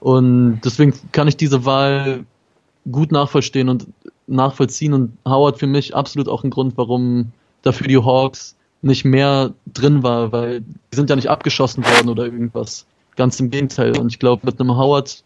[0.00, 2.24] Und deswegen kann ich diese Wahl
[2.90, 3.86] gut nachvollziehen und
[4.26, 7.32] nachvollziehen und Howard für mich absolut auch ein Grund, warum
[7.62, 12.24] dafür die Hawks nicht mehr drin war, weil die sind ja nicht abgeschossen worden oder
[12.24, 12.86] irgendwas.
[13.16, 13.98] Ganz im Gegenteil.
[13.98, 15.22] Und ich glaube, mit einem Howard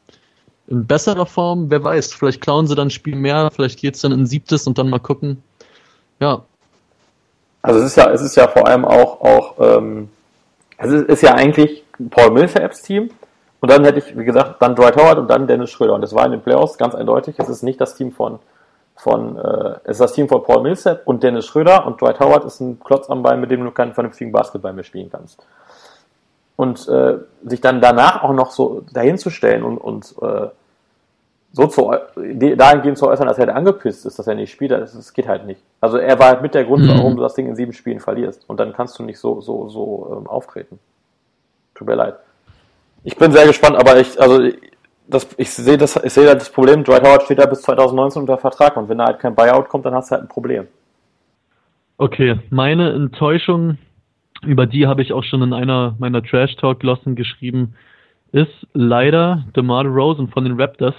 [0.69, 4.13] in besserer Form, wer weiß, vielleicht klauen sie dann ein Spiel mehr, vielleicht geht's dann
[4.13, 5.43] in siebtes und dann mal gucken.
[6.21, 6.43] Ja.
[7.63, 10.09] Also es ist ja, es ist ja vor allem auch, auch ähm,
[10.79, 13.11] es ist, ist ja eigentlich Paul Millsaps Team
[13.61, 15.95] und dann hätte ich, wie gesagt, dann Dwight Howard und dann Dennis Schröder.
[15.95, 17.37] Und das war in den Playoffs ganz eindeutig.
[17.39, 18.39] Es ist nicht das Team von,
[18.97, 22.45] von äh, es ist das Team von Paul Millsap und Dennis Schröder und Dwight Howard
[22.45, 25.47] ist ein Klotz am Bein, mit dem du keinen vernünftigen Basketball mehr spielen kannst
[26.57, 30.49] und äh, sich dann danach auch noch so dahinzustellen und, und äh,
[31.53, 35.13] so zu dahingehend zu äußern, dass er angepisst ist, dass er nicht spielt, das, das
[35.13, 35.61] geht halt nicht.
[35.81, 36.89] Also er war halt mit der Grund, mhm.
[36.91, 38.45] warum du das Ding in sieben Spielen verlierst.
[38.47, 40.79] Und dann kannst du nicht so, so, so ähm, auftreten.
[41.75, 42.17] Tut mir leid.
[43.05, 44.51] Ich bin sehr gespannt, aber ich, also
[45.09, 48.37] das, ich sehe das, ich sehe das Problem, Dwight Howard steht da bis 2019 unter
[48.37, 50.67] Vertrag und wenn da halt kein Buyout kommt, dann hast du halt ein Problem.
[51.99, 53.79] Okay, meine Enttäuschung
[54.45, 57.75] über die habe ich auch schon in einer meiner Trash Talk Glossen geschrieben,
[58.33, 60.95] ist leider DeMar Rosen von den Raptors.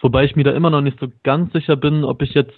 [0.00, 2.54] Wobei ich mir da immer noch nicht so ganz sicher bin, ob ich jetzt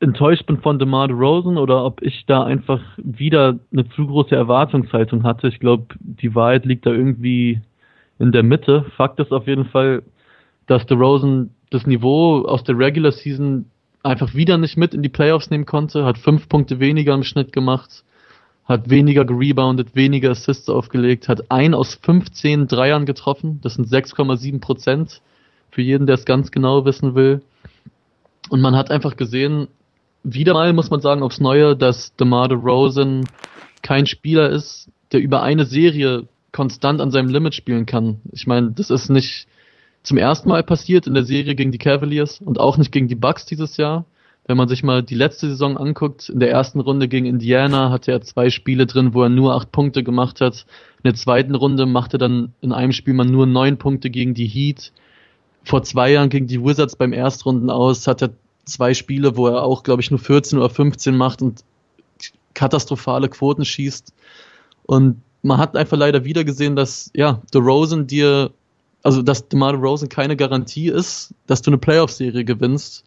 [0.00, 5.24] enttäuscht bin von DeMar Rosen oder ob ich da einfach wieder eine zu große Erwartungshaltung
[5.24, 5.48] hatte.
[5.48, 7.60] Ich glaube, die Wahrheit liegt da irgendwie
[8.18, 8.84] in der Mitte.
[8.96, 10.02] Fakt ist auf jeden Fall,
[10.66, 13.66] dass DeRozan das Niveau aus der Regular Season
[14.02, 17.52] einfach wieder nicht mit in die Playoffs nehmen konnte, hat fünf Punkte weniger im Schnitt
[17.52, 18.04] gemacht,
[18.68, 23.60] hat weniger gereboundet, weniger Assists aufgelegt, hat ein aus 15 Dreiern getroffen.
[23.62, 25.22] Das sind 6,7 Prozent.
[25.70, 27.40] Für jeden, der es ganz genau wissen will.
[28.50, 29.68] Und man hat einfach gesehen,
[30.22, 33.24] wieder mal muss man sagen aufs Neue, dass DeMar DeRozan
[33.82, 38.20] kein Spieler ist, der über eine Serie konstant an seinem Limit spielen kann.
[38.32, 39.46] Ich meine, das ist nicht
[40.02, 43.14] zum ersten Mal passiert in der Serie gegen die Cavaliers und auch nicht gegen die
[43.14, 44.04] Bucks dieses Jahr.
[44.48, 48.12] Wenn man sich mal die letzte Saison anguckt, in der ersten Runde gegen Indiana hatte
[48.12, 50.64] er zwei Spiele drin, wo er nur acht Punkte gemacht hat.
[50.96, 54.46] In der zweiten Runde machte dann in einem Spiel man nur neun Punkte gegen die
[54.46, 54.92] Heat.
[55.64, 58.30] Vor zwei Jahren gegen die Wizards beim Erstrunden aus hat er
[58.64, 61.62] zwei Spiele, wo er auch, glaube ich, nur 14 oder 15 macht und
[62.54, 64.14] katastrophale Quoten schießt.
[64.86, 68.50] Und man hat einfach leider wieder gesehen, dass ja, Rosen dir,
[69.02, 73.04] also dass DeMar Rosen keine Garantie ist, dass du eine Playoff-Serie gewinnst,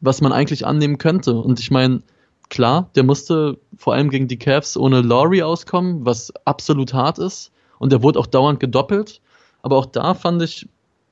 [0.00, 1.34] was man eigentlich annehmen könnte.
[1.34, 2.02] Und ich meine,
[2.48, 7.50] klar, der musste vor allem gegen die Cavs ohne Laurie auskommen, was absolut hart ist.
[7.78, 9.20] Und er wurde auch dauernd gedoppelt.
[9.62, 10.68] Aber auch da fand ich,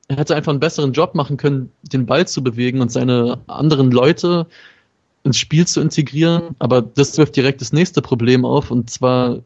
[0.07, 3.91] er hätte einfach einen besseren Job machen können, den Ball zu bewegen und seine anderen
[3.91, 4.47] Leute
[5.23, 6.55] ins Spiel zu integrieren.
[6.59, 8.71] Aber das wirft direkt das nächste Problem auf.
[8.71, 9.39] Und zwar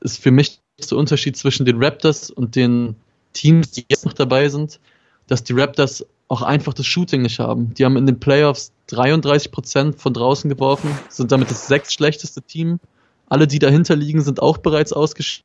[0.00, 2.96] ist für mich der Unterschied zwischen den Raptors und den
[3.32, 4.80] Teams, die jetzt noch dabei sind,
[5.26, 7.72] dass die Raptors auch einfach das Shooting nicht haben.
[7.74, 12.42] Die haben in den Playoffs 33 Prozent von draußen geworfen, sind damit das sechs schlechteste
[12.42, 12.80] Team.
[13.28, 15.44] Alle, die dahinter liegen, sind auch bereits ausgeschieden.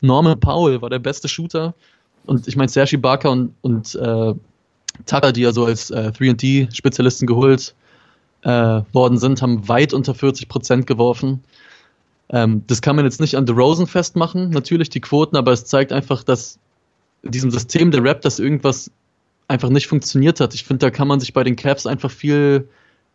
[0.00, 1.74] Norman Powell war der beste Shooter.
[2.26, 4.34] Und ich meine, Sergi Barker und, und äh,
[5.06, 7.74] Tucker, die ja so als äh, 3D-Spezialisten geholt
[8.42, 11.42] äh, worden sind, haben weit unter 40 Prozent geworfen.
[12.30, 15.66] Ähm, das kann man jetzt nicht an The Rosen festmachen, natürlich die Quoten, aber es
[15.66, 16.58] zeigt einfach, dass
[17.24, 18.90] diesem System der Raptors irgendwas
[19.48, 20.54] einfach nicht funktioniert hat.
[20.54, 22.68] Ich finde, da kann man sich bei den Cavs einfach viel,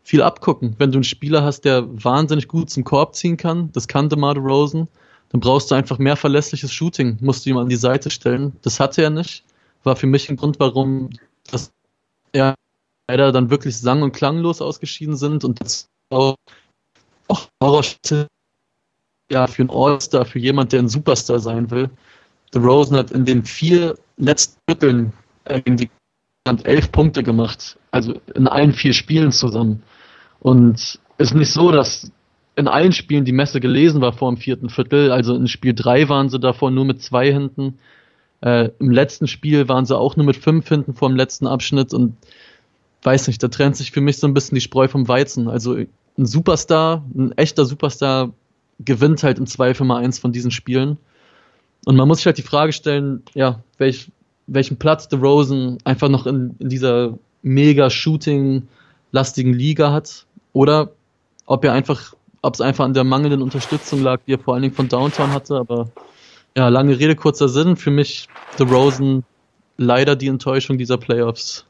[0.04, 0.76] viel abgucken.
[0.78, 4.38] Wenn du einen Spieler hast, der wahnsinnig gut zum Korb ziehen kann, das kann DeMar
[4.38, 4.88] Rosen,
[5.30, 8.54] dann brauchst du einfach mehr verlässliches Shooting, musst du ihm an die Seite stellen.
[8.62, 9.44] Das hatte er nicht.
[9.84, 11.10] War für mich ein Grund, warum
[11.50, 11.72] das
[12.36, 12.56] ja
[13.08, 16.36] leider dann wirklich sang- und klanglos ausgeschieden sind und jetzt auch,
[17.28, 17.84] auch
[19.32, 21.90] ja, für einen All-Star, für jemand, der ein Superstar sein will.
[22.54, 25.14] The Rosen hat in den vier letzten Vierteln
[26.48, 29.84] hat elf Punkte gemacht, also in allen vier Spielen zusammen.
[30.40, 32.12] Und es ist nicht so, dass
[32.56, 35.12] in allen Spielen die Messe gelesen war vor dem vierten Viertel.
[35.12, 37.80] Also in Spiel drei waren sie davor nur mit zwei hinten.
[38.42, 41.94] Äh, Im letzten Spiel waren sie auch nur mit fünf hinten vor dem letzten Abschnitt
[41.94, 42.16] und
[43.04, 45.48] weiß nicht, da trennt sich für mich so ein bisschen die Spreu vom Weizen.
[45.48, 48.34] Also ein Superstar, ein echter Superstar
[48.80, 50.98] gewinnt halt im Zweifel mal eins von diesen Spielen.
[51.86, 54.12] Und man muss sich halt die Frage stellen, ja, welch,
[54.48, 60.26] welchen Platz The Rosen einfach noch in, in dieser mega Shooting-lastigen Liga hat.
[60.54, 60.90] Oder
[61.46, 64.64] ob er einfach, ob es einfach an der mangelnden Unterstützung lag, die er vor allen
[64.64, 65.56] Dingen von Downtown hatte.
[65.56, 65.90] Aber
[66.56, 67.76] ja, lange Rede, kurzer Sinn.
[67.76, 69.24] Für mich The Rosen
[69.78, 71.66] leider die Enttäuschung dieser Playoffs.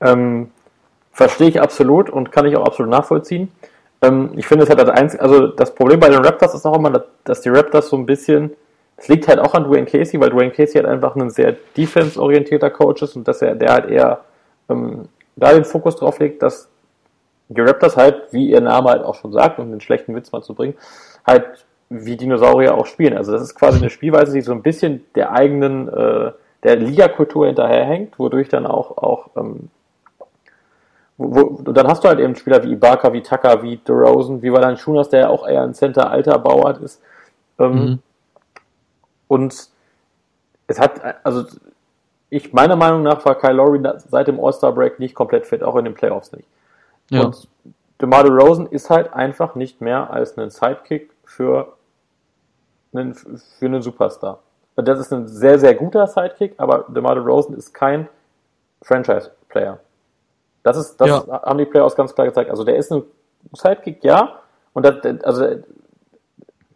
[0.00, 0.50] Ähm,
[1.12, 3.50] verstehe ich absolut und kann ich auch absolut nachvollziehen.
[4.02, 6.76] Ähm, ich finde, es hat das einzige, also das Problem bei den Raptors ist auch
[6.76, 8.52] immer, dass die Raptors so ein bisschen,
[9.00, 12.68] es liegt halt auch an Dwayne Casey, weil Dwayne Casey halt einfach ein sehr defense-orientierter
[12.68, 14.20] Coach ist und dass er, der halt eher
[14.68, 16.68] ähm, da den Fokus drauf legt, dass
[17.48, 20.42] die Raptors halt, wie ihr Name halt auch schon sagt, um den schlechten Witz mal
[20.42, 20.74] zu bringen,
[21.26, 23.16] halt wie Dinosaurier auch spielen.
[23.16, 26.32] Also das ist quasi eine Spielweise, die so ein bisschen der eigenen, äh,
[26.62, 29.70] der Liga-Kultur hinterherhängt, wodurch dann auch, auch ähm,
[31.16, 34.52] wo, wo, dann hast du halt eben Spieler wie Ibaka, wie Tucker, wie DeRozan, wie
[34.52, 37.02] Valan Schunas, der ja auch eher ein Center-alter Bauart ist.
[37.58, 37.98] Ähm, mhm.
[39.30, 39.68] Und
[40.66, 41.44] es hat, also
[42.30, 45.84] ich, meiner Meinung nach war Kyle Lowry seit dem All-Star-Break nicht komplett fit, auch in
[45.84, 46.48] den Playoffs nicht.
[47.10, 47.26] Ja.
[47.26, 47.46] Und
[48.02, 51.74] DeMar DeRozan ist halt einfach nicht mehr als ein Sidekick für
[52.92, 54.40] einen, für einen Superstar.
[54.74, 58.08] Das ist ein sehr, sehr guter Sidekick, aber DeMar DeRozan ist kein
[58.82, 59.78] Franchise-Player.
[60.64, 61.42] Das ist, das ja.
[61.42, 62.50] haben die Playoffs ganz klar gezeigt.
[62.50, 63.04] Also der ist ein
[63.52, 64.40] Sidekick, ja.
[64.72, 65.46] Und das, also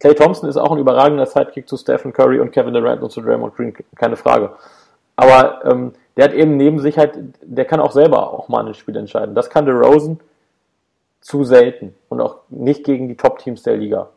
[0.00, 3.20] Clay Thompson ist auch ein überragender Sidekick zu Stephen Curry und Kevin Durant und zu
[3.20, 4.54] Draymond Green, keine Frage.
[5.16, 8.74] Aber ähm, der hat eben neben sich halt, der kann auch selber auch mal ein
[8.74, 9.34] Spiel entscheiden.
[9.34, 10.20] Das kann DeRozan
[11.20, 14.10] zu selten und auch nicht gegen die Top-Teams der Liga.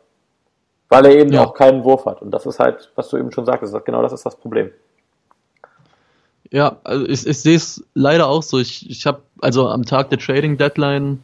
[0.88, 1.44] Weil er eben ja.
[1.44, 2.22] auch keinen Wurf hat.
[2.22, 4.70] Und das ist halt, was du eben schon sagtest, genau das ist das Problem.
[6.50, 8.58] Ja, also ich, ich sehe es leider auch so.
[8.58, 11.22] Ich, ich habe also am Tag der Trading Deadline,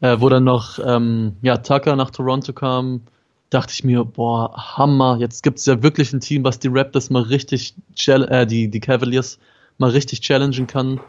[0.00, 3.02] äh, wo dann noch ähm, ja, Tucker nach Toronto kam,
[3.50, 7.10] dachte ich mir, boah, Hammer, jetzt gibt es ja wirklich ein Team, was die Raptors
[7.10, 7.74] mal richtig,
[8.06, 9.38] äh, die, die Cavaliers
[9.78, 11.00] mal richtig challengen kann.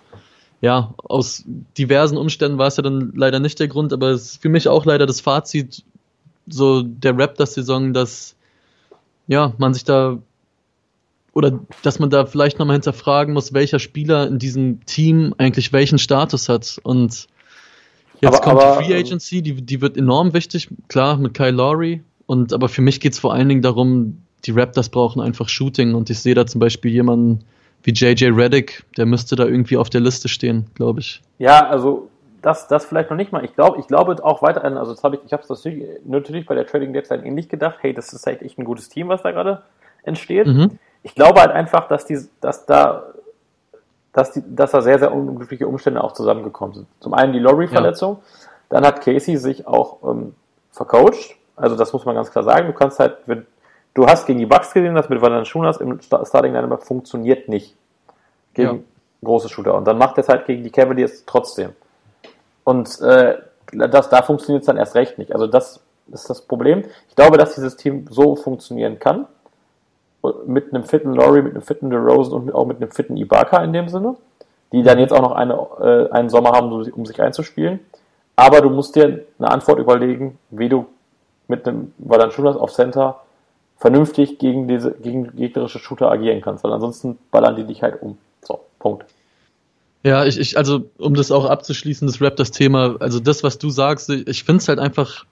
[0.59, 1.43] Ja, aus
[1.77, 4.67] diversen Umständen war es ja dann leider nicht der Grund, aber es ist für mich
[4.67, 5.83] auch leider das Fazit
[6.47, 8.35] so der Raptors-Saison, dass
[9.27, 10.19] ja, man sich da
[11.33, 15.97] oder dass man da vielleicht nochmal hinterfragen muss, welcher Spieler in diesem Team eigentlich welchen
[15.97, 16.79] Status hat.
[16.83, 17.27] Und
[18.19, 21.51] jetzt aber, kommt aber, die Free Agency, die, die wird enorm wichtig, klar, mit Kyle
[21.51, 22.03] Lowry.
[22.31, 25.95] Und aber für mich geht es vor allen Dingen darum, die Raptors brauchen einfach Shooting
[25.95, 27.43] und ich sehe da zum Beispiel jemanden
[27.83, 31.21] wie JJ Reddick, der müsste da irgendwie auf der Liste stehen, glaube ich.
[31.39, 32.07] Ja, also
[32.41, 33.43] das, das vielleicht noch nicht mal.
[33.43, 35.65] Ich glaube, ich glaube auch weiterhin, also das habe ich, ich habe es
[36.05, 39.09] natürlich bei der Trading Deadline ähnlich gedacht, hey, das ist halt echt ein gutes Team,
[39.09, 39.63] was da gerade
[40.03, 40.47] entsteht.
[40.47, 40.79] Mhm.
[41.03, 43.07] Ich glaube halt einfach, dass die, dass da,
[44.13, 46.87] dass die, dass da sehr, sehr unglückliche Umstände auch zusammengekommen sind.
[47.01, 48.49] Zum einen die Laurie-Verletzung, ja.
[48.69, 50.33] dann hat Casey sich auch ähm,
[50.71, 51.40] vercoacht.
[51.61, 52.67] Also das muss man ganz klar sagen.
[52.67, 53.45] Du kannst halt, wenn,
[53.93, 57.75] du hast gegen die Bucks gesehen, das mit Valanciunas im Starting Lineup funktioniert nicht
[58.53, 58.79] gegen ja.
[59.23, 59.75] große Shooter.
[59.75, 61.73] Und dann macht er es halt gegen die Cavaliers trotzdem.
[62.63, 63.37] Und äh,
[63.71, 65.33] das, da funktioniert es dann erst recht nicht.
[65.33, 66.83] Also das ist das Problem.
[67.09, 69.27] Ich glaube, dass dieses Team so funktionieren kann.
[70.45, 73.73] Mit einem fitten Laurie, mit einem fitten DeRozan und auch mit einem fitten Ibaka in
[73.73, 74.15] dem Sinne.
[74.71, 77.79] Die dann jetzt auch noch eine, äh, einen Sommer haben, um sich einzuspielen.
[78.35, 80.85] Aber du musst dir eine Antwort überlegen, wie du
[81.51, 83.21] mit einem Valanciunas auf Center
[83.77, 88.17] vernünftig gegen diese gegen gegnerische Shooter agieren kannst, weil ansonsten ballern die dich halt um.
[88.41, 89.05] So, Punkt.
[90.03, 93.59] Ja, ich, ich, also um das auch abzuschließen, das Rap, das Thema, also das, was
[93.59, 95.25] du sagst, ich finde es halt einfach,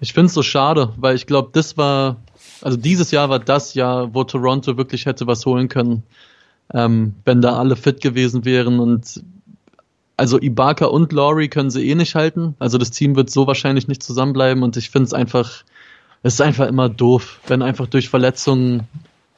[0.00, 2.16] ich finde es so schade, weil ich glaube, das war,
[2.60, 6.02] also dieses Jahr war das Jahr, wo Toronto wirklich hätte was holen können,
[6.74, 9.22] ähm, wenn da alle fit gewesen wären und
[10.20, 13.88] also Ibaka und Laurie können sie eh nicht halten, also das Team wird so wahrscheinlich
[13.88, 15.64] nicht zusammenbleiben und ich finde es einfach,
[16.22, 18.86] es ist einfach immer doof, wenn einfach durch Verletzungen,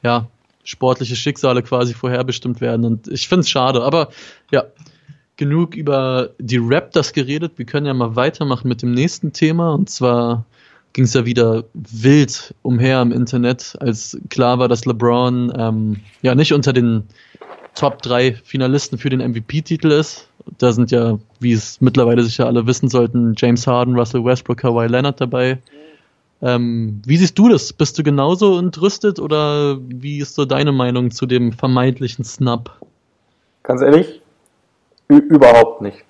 [0.03, 0.27] ja,
[0.65, 2.85] sportliche Schicksale quasi vorherbestimmt werden.
[2.85, 3.83] Und ich finde es schade.
[3.83, 4.09] Aber
[4.51, 4.65] ja,
[5.37, 7.53] genug über die Raptors geredet.
[7.57, 9.73] Wir können ja mal weitermachen mit dem nächsten Thema.
[9.73, 10.45] Und zwar
[10.93, 16.35] ging es ja wieder wild umher im Internet, als klar war, dass LeBron ähm, ja
[16.35, 17.03] nicht unter den
[17.75, 20.27] Top 3 Finalisten für den MVP-Titel ist.
[20.57, 24.87] Da sind ja, wie es mittlerweile sicher alle wissen sollten, James Harden, Russell Westbrook, Kawhi
[24.87, 25.59] Leonard dabei.
[26.41, 27.71] Ähm, wie siehst du das?
[27.71, 32.71] Bist du genauso entrüstet oder wie ist so deine Meinung zu dem vermeintlichen Snap?
[33.63, 34.21] Ganz ehrlich,
[35.07, 36.03] überhaupt nicht.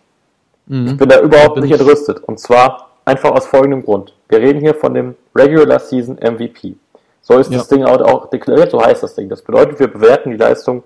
[0.65, 0.87] Mhm.
[0.87, 2.19] Ich bin da überhaupt bin nicht entrüstet.
[2.23, 4.13] Und zwar einfach aus folgendem Grund.
[4.29, 6.75] Wir reden hier von dem Regular Season MVP.
[7.21, 7.59] So ist ja.
[7.59, 9.29] das Ding auch deklariert, so heißt das Ding.
[9.29, 10.83] Das bedeutet, wir bewerten die Leistung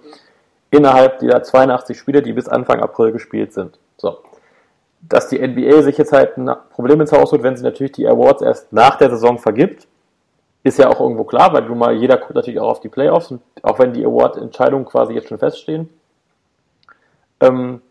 [0.71, 3.79] innerhalb der 82 Spiele, die bis Anfang April gespielt sind.
[3.97, 4.19] So
[5.01, 8.07] dass die NBA sich jetzt halt ein Problem ins Haus holt, wenn sie natürlich die
[8.07, 9.87] Awards erst nach der Saison vergibt,
[10.63, 13.31] ist ja auch irgendwo klar, weil du mal, jeder guckt natürlich auch auf die Playoffs
[13.31, 15.89] und auch wenn die Award-Entscheidungen quasi jetzt schon feststehen.
[17.39, 17.81] Ähm,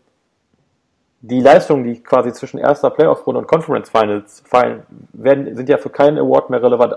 [1.21, 5.89] die Leistungen, die quasi zwischen erster Playoff-Runde und Conference Finals fallen, werden, sind ja für
[5.89, 6.95] keinen Award mehr relevant.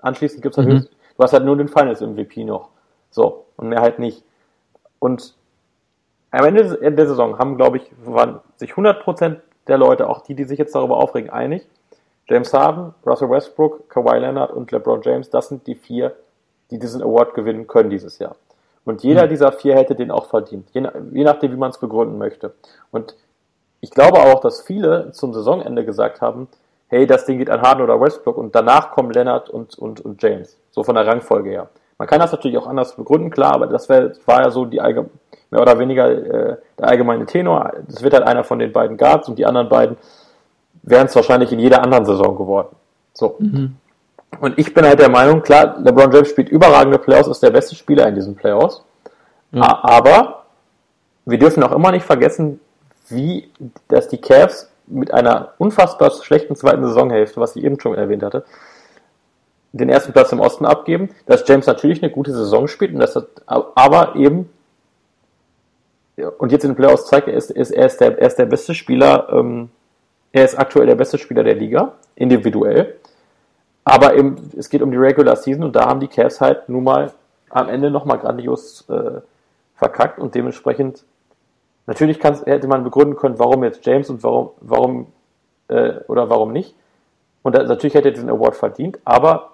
[0.00, 0.86] Anschließend gibt es mhm.
[1.16, 2.68] du hast halt nur den Finals MVP noch.
[3.10, 4.22] So, und mehr halt nicht.
[5.00, 5.34] Und
[6.30, 10.44] am Ende der Saison haben, glaube ich, waren sich 100% der Leute, auch die, die
[10.44, 11.66] sich jetzt darüber aufregen, einig.
[12.28, 16.14] James Harden, Russell Westbrook, Kawhi Leonard und LeBron James, das sind die vier,
[16.70, 18.36] die diesen Award gewinnen können dieses Jahr.
[18.84, 19.30] Und jeder mhm.
[19.30, 22.54] dieser vier hätte den auch verdient, je, je nachdem, wie man es begründen möchte.
[22.92, 23.16] Und
[23.80, 26.46] ich glaube auch, dass viele zum Saisonende gesagt haben,
[26.88, 30.22] hey, das Ding geht an Harden oder Westbrook und danach kommen Leonard und, und, und
[30.22, 30.56] James.
[30.70, 31.68] So von der Rangfolge her.
[32.00, 34.80] Man kann das natürlich auch anders begründen, klar, aber das wär, war ja so die
[34.80, 35.10] allgemeine
[35.50, 37.74] mehr oder weniger äh, der allgemeine Tenor.
[37.88, 39.98] Das wird halt einer von den beiden Guards und die anderen beiden
[40.82, 42.74] wären es wahrscheinlich in jeder anderen Saison geworden.
[43.12, 43.36] So.
[43.38, 43.76] Mhm.
[44.40, 47.74] Und ich bin halt der Meinung, klar, LeBron James spielt überragende Playoffs, ist der beste
[47.74, 48.82] Spieler in diesen Playoffs.
[49.52, 49.80] Ja.
[49.82, 50.44] Aber
[51.26, 52.60] wir dürfen auch immer nicht vergessen,
[53.10, 53.50] wie,
[53.88, 58.46] dass die Cavs mit einer unfassbar schlechten zweiten Saisonhälfte, was ich eben schon erwähnt hatte,
[59.72, 63.14] den ersten Platz im Osten abgeben, dass James natürlich eine gute Saison spielt und das
[63.16, 64.48] hat, aber eben
[66.38, 68.46] und jetzt in den Playoffs zeigt er, ist, ist, er, ist der, er ist der
[68.46, 69.70] beste Spieler, ähm,
[70.32, 72.96] er ist aktuell der beste Spieler der Liga, individuell.
[73.84, 76.84] Aber eben, es geht um die Regular Season und da haben die Cavs halt nun
[76.84, 77.12] mal
[77.48, 79.20] am Ende nochmal grandios äh,
[79.74, 81.04] verkackt und dementsprechend,
[81.86, 85.06] natürlich hätte man begründen können, warum jetzt James und warum, warum
[85.68, 86.74] äh, oder warum nicht.
[87.42, 89.49] Und da, natürlich hätte er diesen Award verdient, aber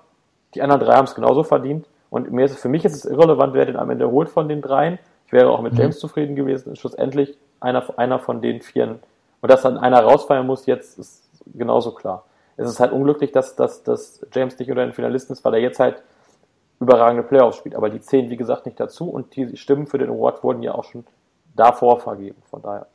[0.57, 1.87] die anderen drei haben es genauso verdient.
[2.11, 4.63] Und mir ist, für mich ist es irrelevant, wer den am Ende holt von den
[4.63, 4.99] dreien.
[5.27, 5.81] Ich wäre auch mit mhm.
[5.81, 6.77] James zufrieden gewesen.
[6.77, 9.01] Schlussendlich einer, einer von den Vieren.
[9.41, 11.23] Und dass dann einer rausfallen muss, jetzt ist
[11.55, 12.25] genauso klar.
[12.57, 15.61] Es ist halt unglücklich, dass, dass, dass James nicht unter den Finalisten ist, weil er
[15.61, 16.03] jetzt halt
[16.81, 17.75] überragende Playoffs spielt.
[17.75, 20.75] Aber die zählen, wie gesagt, nicht dazu und die Stimmen für den Award wurden ja
[20.75, 21.05] auch schon
[21.55, 22.41] davor vergeben.
[22.51, 22.87] Von daher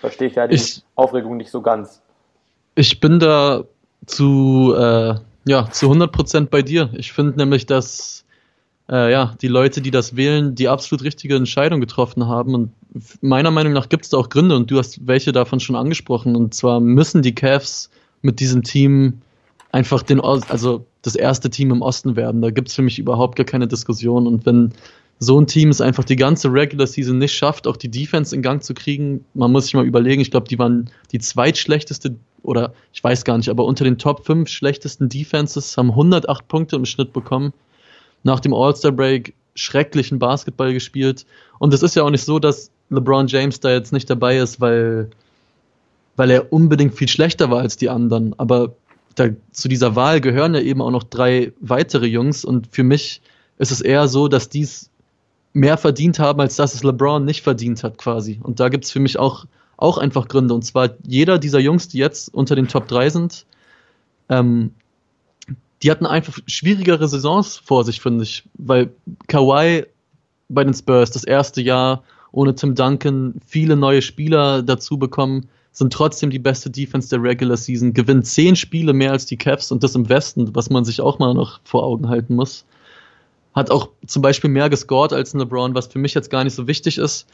[0.00, 2.02] verstehe ich ja die ich, Aufregung nicht so ganz.
[2.74, 3.64] Ich bin da
[4.06, 6.90] zu, äh, ja, zu 100% bei dir.
[6.94, 8.24] Ich finde nämlich, dass
[8.88, 12.54] äh, ja, die Leute, die das wählen, die absolut richtige Entscheidung getroffen haben.
[12.54, 12.72] Und
[13.22, 16.36] meiner Meinung nach gibt es da auch Gründe und du hast welche davon schon angesprochen.
[16.36, 17.90] Und zwar müssen die Cavs
[18.22, 19.20] mit diesem Team
[19.72, 22.40] einfach den, also das erste Team im Osten werden.
[22.40, 24.26] Da gibt es für mich überhaupt gar keine Diskussion.
[24.26, 24.72] Und wenn
[25.18, 28.42] so ein Team es einfach die ganze Regular Season nicht schafft, auch die Defense in
[28.42, 32.74] Gang zu kriegen, man muss sich mal überlegen, ich glaube, die waren die zweitschlechteste oder
[32.92, 36.84] ich weiß gar nicht, aber unter den Top 5 schlechtesten Defenses haben 108 Punkte im
[36.84, 37.52] Schnitt bekommen.
[38.22, 41.26] Nach dem All-Star Break schrecklichen Basketball gespielt.
[41.58, 44.60] Und es ist ja auch nicht so, dass LeBron James da jetzt nicht dabei ist,
[44.60, 45.10] weil,
[46.16, 48.38] weil er unbedingt viel schlechter war als die anderen.
[48.38, 48.74] Aber
[49.14, 52.44] da, zu dieser Wahl gehören ja eben auch noch drei weitere Jungs.
[52.44, 53.22] Und für mich
[53.58, 54.90] ist es eher so, dass dies
[55.52, 58.40] mehr verdient haben, als dass es LeBron nicht verdient hat, quasi.
[58.42, 60.54] Und da gibt es für mich auch, auch einfach Gründe.
[60.54, 63.46] Und zwar jeder dieser Jungs, die jetzt unter den Top 3 sind,
[64.28, 64.72] ähm,
[65.82, 68.44] die hatten einfach schwierigere Saisons vor sich, finde ich.
[68.54, 68.90] Weil
[69.26, 69.84] Kawhi
[70.48, 75.92] bei den Spurs das erste Jahr ohne Tim Duncan viele neue Spieler dazu bekommen, sind
[75.92, 79.82] trotzdem die beste Defense der Regular Season, gewinnen zehn Spiele mehr als die Cavs und
[79.84, 82.64] das im Westen, was man sich auch mal noch vor Augen halten muss
[83.54, 86.54] hat auch zum Beispiel mehr gescored als ein LeBron, was für mich jetzt gar nicht
[86.54, 87.26] so wichtig ist.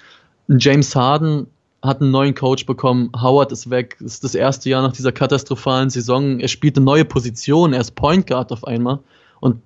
[0.48, 1.46] James Harden
[1.82, 5.12] hat einen neuen Coach bekommen, Howard ist weg, das ist das erste Jahr nach dieser
[5.12, 8.98] katastrophalen Saison, er spielt eine neue Position, er ist Point Guard auf einmal
[9.40, 9.62] und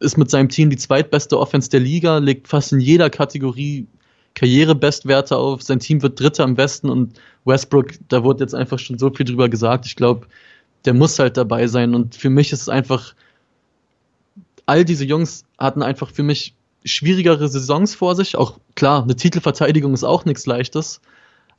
[0.00, 3.86] ist mit seinem Team die zweitbeste Offense der Liga, legt fast in jeder Kategorie
[4.34, 8.98] Karrierebestwerte auf, sein Team wird Dritter im Westen und Westbrook, da wurde jetzt einfach schon
[8.98, 10.26] so viel drüber gesagt, ich glaube,
[10.84, 13.14] der muss halt dabei sein und für mich ist es einfach
[14.68, 18.36] all diese Jungs hatten einfach für mich schwierigere Saisons vor sich.
[18.36, 21.00] Auch klar, eine Titelverteidigung ist auch nichts Leichtes.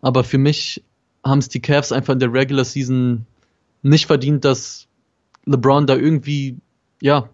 [0.01, 0.83] Aber für mich
[1.23, 3.25] haben es die Cavs einfach in der Regular Season
[3.81, 4.87] nicht verdient, dass
[5.45, 6.57] LeBron da irgendwie,
[7.01, 7.29] ja,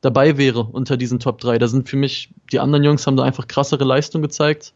[0.00, 1.58] dabei wäre unter diesen Top 3.
[1.58, 4.74] Da sind für mich, die anderen Jungs haben da einfach krassere Leistung gezeigt,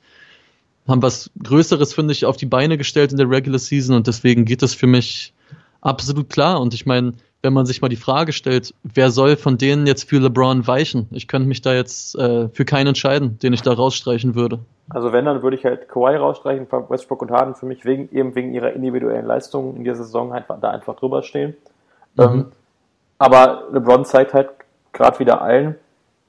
[0.87, 4.45] haben was Größeres, finde ich, auf die Beine gestellt in der Regular Season und deswegen
[4.45, 5.35] geht das für mich
[5.81, 6.61] absolut klar.
[6.61, 10.09] Und ich meine, wenn man sich mal die Frage stellt, wer soll von denen jetzt
[10.09, 11.07] für LeBron weichen?
[11.13, 14.59] Ich könnte mich da jetzt äh, für keinen entscheiden, den ich da rausstreichen würde.
[14.91, 18.35] Also wenn, dann würde ich halt Kawhi rausstreichen, Westbrook und Harden für mich wegen, eben
[18.35, 21.55] wegen ihrer individuellen Leistungen in dieser Saison halt da einfach drüber stehen.
[22.17, 22.25] Mhm.
[22.25, 22.47] Ähm,
[23.19, 24.51] aber LeBron zeigt halt
[24.93, 25.77] gerade wieder allen,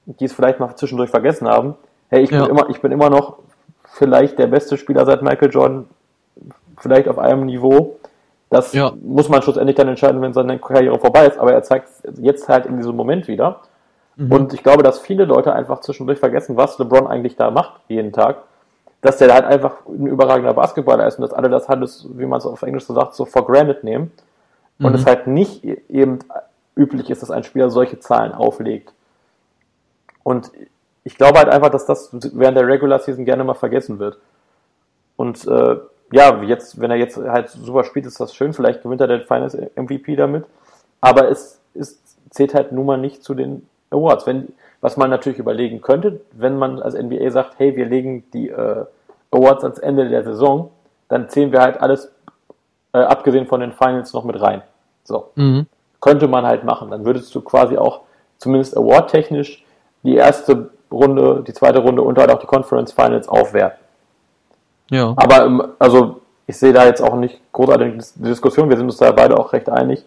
[0.05, 1.75] die es vielleicht mal zwischendurch vergessen haben,
[2.09, 3.37] hey, ich bin, immer, ich bin immer noch
[3.83, 5.85] vielleicht der beste Spieler seit Michael Jordan,
[6.77, 7.99] vielleicht auf einem Niveau
[8.49, 8.93] das ja.
[9.01, 12.65] muss man schlussendlich dann entscheiden, wenn seine Karriere vorbei ist, aber er zeigt jetzt halt
[12.65, 13.61] in diesem Moment wieder.
[14.15, 14.31] Mhm.
[14.31, 18.11] Und ich glaube, dass viele Leute einfach zwischendurch vergessen, was LeBron eigentlich da macht, jeden
[18.11, 18.37] Tag.
[19.01, 22.39] Dass der halt einfach ein überragender Basketballer ist und dass alle das halt, wie man
[22.39, 24.11] es auf Englisch so sagt, so for granted nehmen.
[24.79, 24.95] Und mhm.
[24.95, 26.19] es halt nicht eben
[26.75, 28.93] üblich ist, dass ein Spieler solche Zahlen auflegt.
[30.23, 30.51] Und
[31.03, 34.17] ich glaube halt einfach, dass das während der Regular Season gerne mal vergessen wird.
[35.15, 35.77] Und äh,
[36.11, 38.53] ja, jetzt, wenn er jetzt halt super spielt, ist das schön.
[38.53, 40.45] Vielleicht gewinnt er den Finals MVP damit.
[41.01, 44.25] Aber es, es zählt halt nun mal nicht zu den Awards.
[44.25, 48.49] Wenn, was man natürlich überlegen könnte, wenn man als NBA sagt, hey, wir legen die
[48.49, 48.85] äh,
[49.31, 50.71] Awards ans Ende der Saison,
[51.09, 52.11] dann zählen wir halt alles,
[52.93, 54.61] äh, abgesehen von den Finals, noch mit rein.
[55.03, 55.31] So.
[55.35, 55.67] Mhm.
[56.01, 56.91] Könnte man halt machen.
[56.91, 58.01] Dann würdest du quasi auch,
[58.37, 59.63] zumindest award-technisch,
[60.03, 63.77] die erste Runde, die zweite Runde und halt auch die Conference Finals aufwerten.
[64.89, 65.13] Ja.
[65.15, 68.69] Aber ähm, also ich sehe da jetzt auch nicht großartige Diskussion.
[68.69, 70.03] Wir sind uns da beide auch recht einig.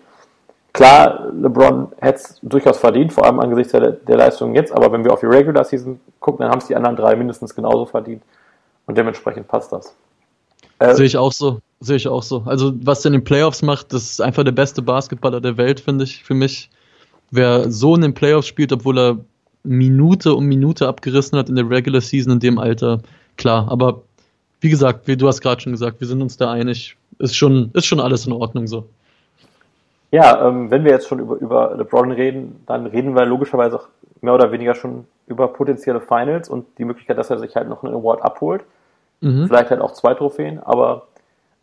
[0.73, 4.73] Klar, LeBron hätte es durchaus verdient, vor allem angesichts der, der Leistung jetzt.
[4.73, 7.55] Aber wenn wir auf die Regular Season gucken, dann haben es die anderen drei mindestens
[7.55, 8.23] genauso verdient.
[8.87, 9.95] Und dementsprechend passt das.
[10.79, 11.59] Äh, sehe ich auch so.
[11.81, 12.43] Sehe ich auch so.
[12.47, 15.81] Also was der in den Playoffs macht, das ist einfach der beste Basketballer der Welt,
[15.81, 16.71] finde ich, für mich.
[17.31, 19.19] Wer so in den Playoffs spielt, obwohl er
[19.63, 23.01] Minute um Minute abgerissen hat in der Regular Season in dem Alter,
[23.37, 23.71] klar.
[23.71, 24.03] Aber
[24.63, 26.97] wie gesagt, wie du hast gerade schon gesagt, wir sind uns da einig.
[27.19, 28.89] Ist schon, ist schon alles in Ordnung so.
[30.13, 33.89] Ja, ähm, wenn wir jetzt schon über, über LeBron reden, dann reden wir logischerweise auch
[34.21, 37.83] mehr oder weniger schon über potenzielle Finals und die Möglichkeit, dass er sich halt noch
[37.83, 38.63] einen Award abholt.
[39.21, 39.49] Mhm.
[39.49, 41.09] Vielleicht halt auch zwei Trophäen, aber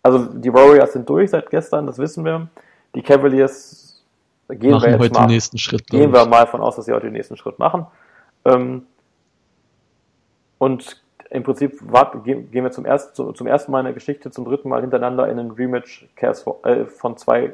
[0.03, 2.47] also die Warriors sind durch seit gestern, das wissen wir.
[2.95, 4.03] Die Cavaliers
[4.49, 5.87] gehen machen wir jetzt heute mal, den nächsten Schritt.
[5.87, 7.85] Gehen wir mal von aus, dass sie heute den nächsten Schritt machen.
[8.45, 8.83] Ähm,
[10.57, 14.45] und im Prinzip wart, gehen, wir zum, erst, zum ersten Mal in der Geschichte zum
[14.45, 17.53] dritten Mal hintereinander in einen Rematch Cavs, äh, von zwei,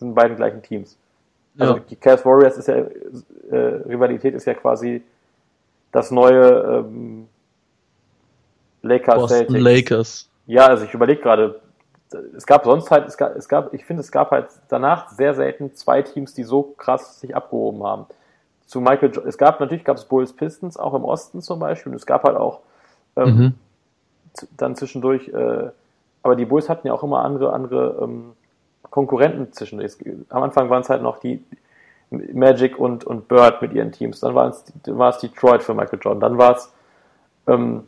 [0.00, 0.96] den beiden gleichen Teams.
[1.58, 1.82] Also ja.
[1.90, 3.56] die Cavs Warriors ist ja, äh,
[3.88, 5.02] Rivalität ist ja quasi
[5.90, 7.28] das neue ähm,
[8.82, 9.60] Lakers Boston Celtics.
[9.60, 10.30] Lakers.
[10.46, 11.60] Ja, also ich überlege gerade,
[12.36, 15.34] es gab sonst halt, es gab, es gab, ich finde, es gab halt danach sehr
[15.34, 18.06] selten zwei Teams, die so krass sich abgehoben haben.
[18.66, 21.96] Zu Michael, es gab natürlich gab es Bulls Pistons auch im Osten zum Beispiel und
[21.96, 22.60] es gab halt auch
[23.16, 23.54] ähm, mhm.
[24.56, 25.70] Dann zwischendurch, äh,
[26.22, 28.32] aber die Bulls hatten ja auch immer andere, andere ähm,
[28.90, 29.92] Konkurrenten zwischendurch.
[30.28, 31.42] Am Anfang waren es halt noch die,
[32.10, 34.20] Magic und, und Bird mit ihren Teams.
[34.20, 36.20] Dann war es, war es Detroit für Michael Jordan.
[36.20, 36.72] Dann war es,
[37.46, 37.84] ähm,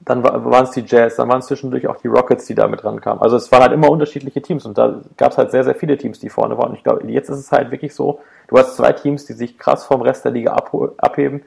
[0.00, 1.16] dann war, waren es die Jazz.
[1.16, 3.22] Dann waren es zwischendurch auch die Rockets, die da mit rankamen.
[3.22, 5.98] Also es waren halt immer unterschiedliche Teams und da gab es halt sehr, sehr viele
[5.98, 6.70] Teams, die vorne waren.
[6.70, 9.58] Und ich glaube, jetzt ist es halt wirklich so, du hast zwei Teams, die sich
[9.58, 11.42] krass vom Rest der Liga abheben,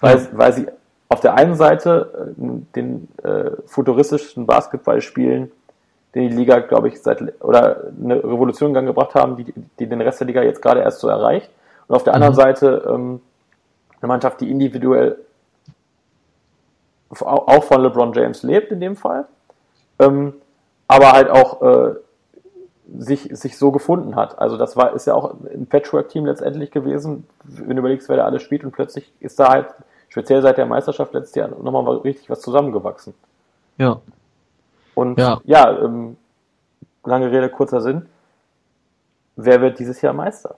[0.00, 0.26] weil, ja.
[0.32, 0.66] weil sie
[1.08, 2.42] auf der einen Seite äh,
[2.74, 5.50] den äh, futuristischen Basketball spielen,
[6.14, 9.86] den die Liga, glaube ich, seit oder eine Revolution in Gang gebracht haben, die, die
[9.86, 11.50] den Rest der Liga jetzt gerade erst so erreicht.
[11.88, 12.36] Und auf der anderen mhm.
[12.36, 13.20] Seite ähm,
[14.00, 15.18] eine Mannschaft, die individuell
[17.08, 19.26] auch von LeBron James lebt in dem Fall,
[20.00, 20.34] ähm,
[20.88, 21.94] aber halt auch äh,
[22.98, 24.38] sich, sich so gefunden hat.
[24.38, 28.24] Also das war ist ja auch ein Patchwork-Team letztendlich gewesen, wenn du überlegst, wer da
[28.24, 29.66] alles spielt und plötzlich ist da halt,
[30.16, 33.12] speziell seit der Meisterschaft letztes Jahr, nochmal richtig was zusammengewachsen.
[33.76, 34.00] Ja.
[34.94, 36.16] Und ja, ja ähm,
[37.04, 38.06] lange Rede, kurzer Sinn.
[39.36, 40.56] Wer wird dieses Jahr Meister?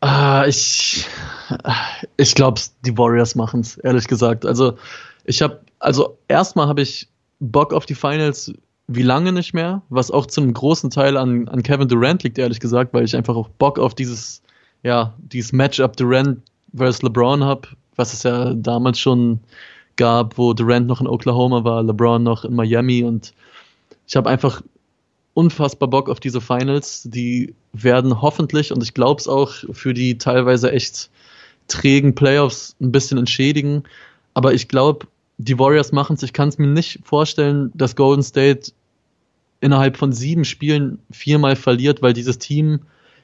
[0.00, 1.08] Ah, ich
[2.16, 4.44] ich glaube, die Warriors machen es, ehrlich gesagt.
[4.46, 4.76] Also
[5.22, 8.52] ich habe, also erstmal habe ich Bock auf die Finals
[8.88, 12.58] wie lange nicht mehr, was auch zum großen Teil an, an Kevin Durant liegt, ehrlich
[12.58, 14.42] gesagt, weil ich einfach auch Bock auf dieses,
[14.82, 16.42] ja, dieses Matchup Durant
[16.74, 19.40] versus LeBron habe, was es ja damals schon
[19.96, 23.32] gab, wo Durant noch in Oklahoma war, LeBron noch in Miami und
[24.06, 24.62] ich habe einfach
[25.34, 27.02] unfassbar Bock auf diese Finals.
[27.04, 31.10] Die werden hoffentlich, und ich glaube es auch, für die teilweise echt
[31.68, 33.84] trägen Playoffs ein bisschen entschädigen.
[34.34, 35.06] Aber ich glaube,
[35.38, 36.22] die Warriors machen es.
[36.22, 38.72] Ich kann es mir nicht vorstellen, dass Golden State
[39.60, 42.80] innerhalb von sieben Spielen viermal verliert, weil dieses Team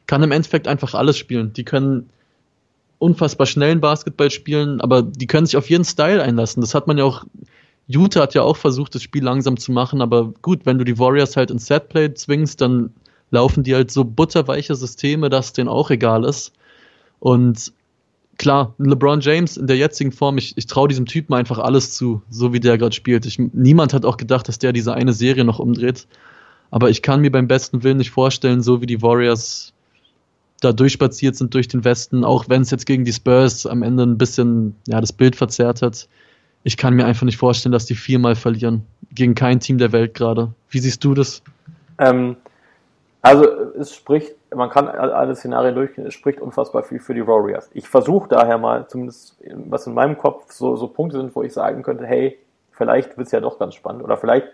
[0.06, 1.52] kann im Endeffekt einfach alles spielen.
[1.52, 2.08] Die können
[2.98, 6.60] unfassbar schnellen Basketball spielen, aber die können sich auf jeden Style einlassen.
[6.60, 7.24] Das hat man ja auch,
[7.86, 10.98] Utah hat ja auch versucht, das Spiel langsam zu machen, aber gut, wenn du die
[10.98, 12.90] Warriors halt ins Setplay zwingst, dann
[13.30, 16.52] laufen die halt so butterweiche Systeme, dass denen auch egal ist.
[17.20, 17.72] Und
[18.36, 22.22] klar, LeBron James in der jetzigen Form, ich, ich traue diesem Typen einfach alles zu,
[22.30, 23.26] so wie der gerade spielt.
[23.26, 26.06] Ich, niemand hat auch gedacht, dass der diese eine Serie noch umdreht.
[26.70, 29.72] Aber ich kann mir beim besten Willen nicht vorstellen, so wie die Warriors
[30.60, 34.02] da durchspaziert sind durch den Westen, auch wenn es jetzt gegen die Spurs am Ende
[34.02, 36.08] ein bisschen ja, das Bild verzerrt hat.
[36.64, 38.84] Ich kann mir einfach nicht vorstellen, dass die viermal verlieren.
[39.12, 40.52] Gegen kein Team der Welt gerade.
[40.70, 41.42] Wie siehst du das?
[41.98, 42.36] Ähm,
[43.22, 43.44] also
[43.78, 47.70] es spricht, man kann alle Szenarien durchgehen, es spricht unfassbar viel für die Warriors.
[47.74, 49.36] Ich versuche daher mal, zumindest
[49.68, 52.38] was in meinem Kopf so, so Punkte sind, wo ich sagen könnte, hey,
[52.72, 54.48] vielleicht wird es ja doch ganz spannend oder vielleicht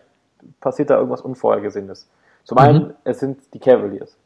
[0.60, 2.08] passiert da irgendwas Unvorhergesehenes.
[2.44, 2.94] Zum einen, mhm.
[3.04, 4.16] es sind die Cavaliers.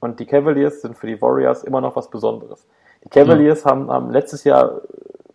[0.00, 2.66] Und die Cavaliers sind für die Warriors immer noch was Besonderes.
[3.04, 3.70] Die Cavaliers mhm.
[3.70, 4.82] haben, haben letztes Jahr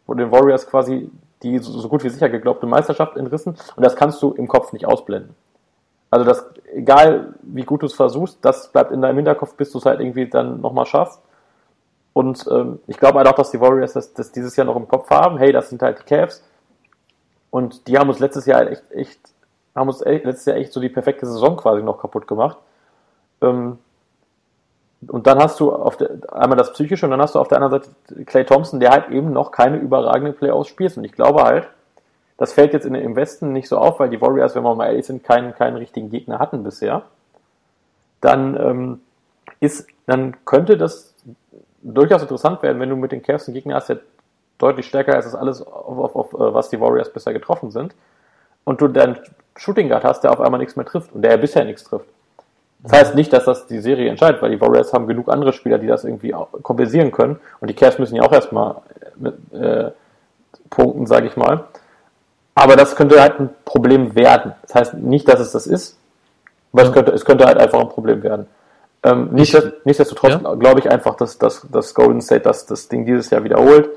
[0.06, 1.10] von den Warriors quasi
[1.44, 4.74] die so, so gut wie sicher geglaubte Meisterschaft entrissen und das kannst du im Kopf
[4.74, 5.36] nicht ausblenden.
[6.12, 9.78] Also das, egal wie gut du es versuchst, das bleibt in deinem Hinterkopf, bis du
[9.78, 11.22] es halt irgendwie dann nochmal schaffst.
[12.14, 14.90] Und ähm, ich glaube halt auch, dass die Warriors das, das dieses Jahr noch im
[14.90, 15.38] Kopf haben.
[15.38, 16.44] Hey, das sind halt die Cavs.
[17.50, 19.20] Und die haben uns letztes Jahr halt echt, echt,
[19.74, 22.58] haben uns echt, letztes Jahr echt so die perfekte Saison quasi noch kaputt gemacht.
[23.42, 23.78] Ähm,
[25.08, 27.62] und dann hast du auf der, einmal das Psychische und dann hast du auf der
[27.62, 30.96] anderen Seite Clay Thompson, der halt eben noch keine überragende Playoffs spielt.
[30.96, 31.68] Und ich glaube halt,
[32.38, 34.88] das fällt jetzt in, im Westen nicht so auf, weil die Warriors, wenn wir mal
[34.88, 37.04] ehrlich sind, keinen, keinen richtigen Gegner hatten bisher.
[38.20, 39.02] Dann ähm,
[39.60, 41.16] ist, dann könnte das
[41.82, 44.00] durchaus interessant werden, wenn du mit den Cavs einen Gegner hast, der
[44.60, 47.96] deutlich stärker ist als alles, auf, auf, auf, äh, was die Warriors bisher getroffen sind.
[48.64, 49.18] Und du dann
[49.56, 52.06] Shooting Guard hast, der auf einmal nichts mehr trifft und der ja bisher nichts trifft.
[52.84, 55.78] Das heißt nicht, dass das die Serie entscheidet, weil die Warriors haben genug andere Spieler,
[55.78, 57.40] die das irgendwie kompensieren können.
[57.60, 58.78] Und die Cavs müssen ja auch erstmal
[59.18, 59.92] mit, äh,
[60.70, 61.66] punkten, sage ich mal.
[62.56, 64.54] Aber das könnte halt ein Problem werden.
[64.64, 65.98] Das heißt nicht, dass es das ist,
[66.74, 68.48] aber es, könnte, es könnte halt einfach ein Problem werden.
[69.04, 70.56] Ähm, nichtsdestotrotz ja.
[70.56, 73.90] glaube ich einfach, dass, dass, dass Golden State das, das Ding dieses Jahr wiederholt,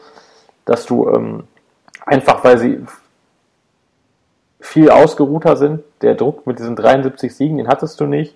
[0.64, 1.44] dass du ähm,
[2.06, 2.84] einfach, weil sie
[4.60, 8.34] viel ausgeruhter sind, der Druck mit diesen 73 Siegen, den hattest du nicht.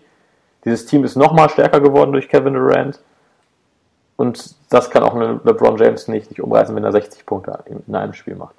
[0.64, 2.98] Dieses Team ist nochmal stärker geworden durch Kevin Durant.
[4.16, 8.14] Und das kann auch LeBron James nicht, nicht umreißen, wenn er 60 Punkte in einem
[8.14, 8.54] Spiel macht.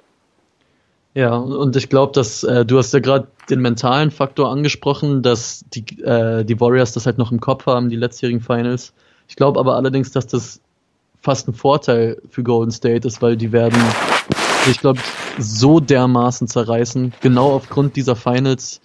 [1.12, 5.64] Ja, und ich glaube, dass äh, du hast ja gerade den mentalen Faktor angesprochen, dass
[5.74, 8.92] die, äh, die Warriors das halt noch im Kopf haben, die letztjährigen Finals.
[9.28, 10.60] Ich glaube aber allerdings, dass das
[11.20, 13.82] fast ein Vorteil für Golden State ist, weil die werden
[14.68, 15.00] ich glaube,
[15.38, 18.80] so dermaßen zerreißen, genau aufgrund dieser Finals.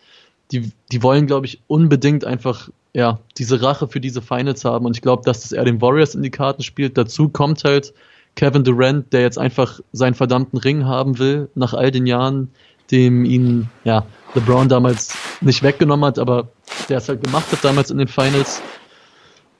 [0.51, 4.85] Die, die wollen, glaube ich, unbedingt einfach ja, diese Rache für diese Finals haben.
[4.85, 6.97] Und ich glaube, dass das eher den Warriors in die Karten spielt.
[6.97, 7.93] Dazu kommt halt,
[8.35, 12.51] Kevin Durant, der jetzt einfach seinen verdammten Ring haben will, nach all den Jahren,
[12.91, 16.49] dem ihn, ja, LeBron damals nicht weggenommen hat, aber
[16.89, 18.61] der es halt gemacht hat damals in den Finals.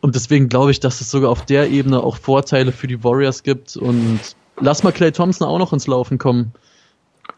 [0.01, 3.43] Und deswegen glaube ich, dass es sogar auf der Ebene auch Vorteile für die Warriors
[3.43, 3.75] gibt.
[3.75, 4.19] Und
[4.59, 6.53] lass mal Clay Thompson auch noch ins Laufen kommen.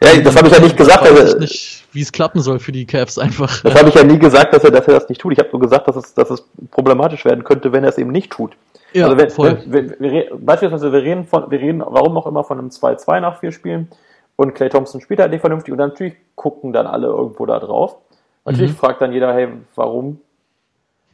[0.04, 1.04] Ja, das habe ich ja nicht gesagt.
[1.06, 3.62] Ich weiß Also, nicht, wie es klappen soll für die Cavs einfach.
[3.64, 5.34] das habe ich ja nie gesagt, dass er, dass er das nicht tut.
[5.34, 8.12] Ich habe nur gesagt, dass es, dass es problematisch werden könnte, wenn er es eben
[8.12, 8.56] nicht tut.
[8.94, 9.62] Ja, also wenn, voll.
[9.66, 13.20] wenn, wir, wir, beispielsweise, wir reden von, wir reden, warum auch immer, von einem 2-2
[13.20, 13.90] nach vier Spielen
[14.36, 17.60] und Clay Thompson spielt halt nicht vernünftig und dann natürlich gucken dann alle irgendwo da
[17.60, 17.98] drauf.
[18.46, 18.78] Natürlich Mhm.
[18.78, 20.22] fragt dann jeder, hey, warum?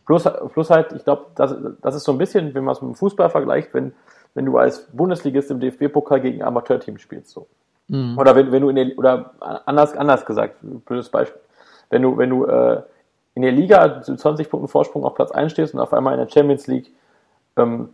[0.06, 2.92] Plus, plus halt, ich glaube, das, das ist so ein bisschen, wenn man es mit
[2.92, 3.94] dem Fußball vergleicht, wenn,
[4.36, 7.48] wenn du als Bundesligist im DFB-Pokal gegen Amateurteam spielst, so.
[7.94, 8.18] Mhm.
[8.18, 9.32] Oder wenn, wenn du in der, oder
[9.66, 11.40] anders, anders gesagt, blödes Beispiel.
[11.92, 12.82] Wenn du, wenn du äh,
[13.36, 16.20] in der Liga zu 20 Punkten Vorsprung auf Platz 1 stehst und auf einmal in
[16.20, 16.92] der Champions League
[17.56, 17.90] ähm,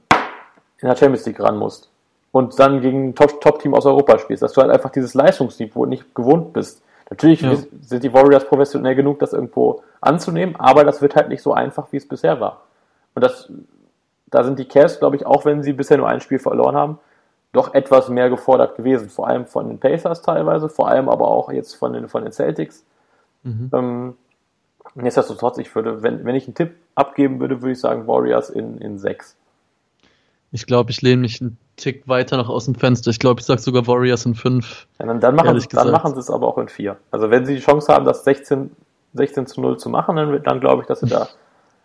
[0.81, 1.89] in der Champions League ran musst
[2.31, 5.85] und dann gegen ein Top- Top-Team aus Europa spielst, dass du halt einfach dieses Leistungsniveau
[5.85, 6.81] nicht gewohnt bist.
[7.09, 7.57] Natürlich Ja.
[7.81, 11.87] sind die Warriors professionell genug, das irgendwo anzunehmen, aber das wird halt nicht so einfach,
[11.91, 12.61] wie es bisher war.
[13.15, 13.51] Und das,
[14.27, 16.99] da sind die Cavs, glaube ich, auch wenn sie bisher nur ein Spiel verloren haben,
[17.51, 19.09] doch etwas mehr gefordert gewesen.
[19.09, 22.31] Vor allem von den Pacers teilweise, vor allem aber auch jetzt von den, von den
[22.31, 22.85] Celtics.
[23.43, 23.69] Mhm.
[23.73, 24.17] Ähm,
[24.95, 28.77] nichtsdestotrotz, ich würde, wenn, wenn ich einen Tipp abgeben würde, würde ich sagen Warriors in,
[28.79, 29.35] in sechs.
[30.51, 33.11] Ich glaube, ich lehne mich einen Tick weiter noch aus dem Fenster.
[33.11, 34.87] Ich glaube, ich sage sogar Warriors in fünf.
[34.99, 36.97] Ja, dann, dann, machen, sie- dann machen sie es aber auch in vier.
[37.11, 38.71] Also wenn sie die Chance haben, das 16,
[39.13, 41.27] 16 zu 0 zu machen, dann, dann glaube ich, dass sie da.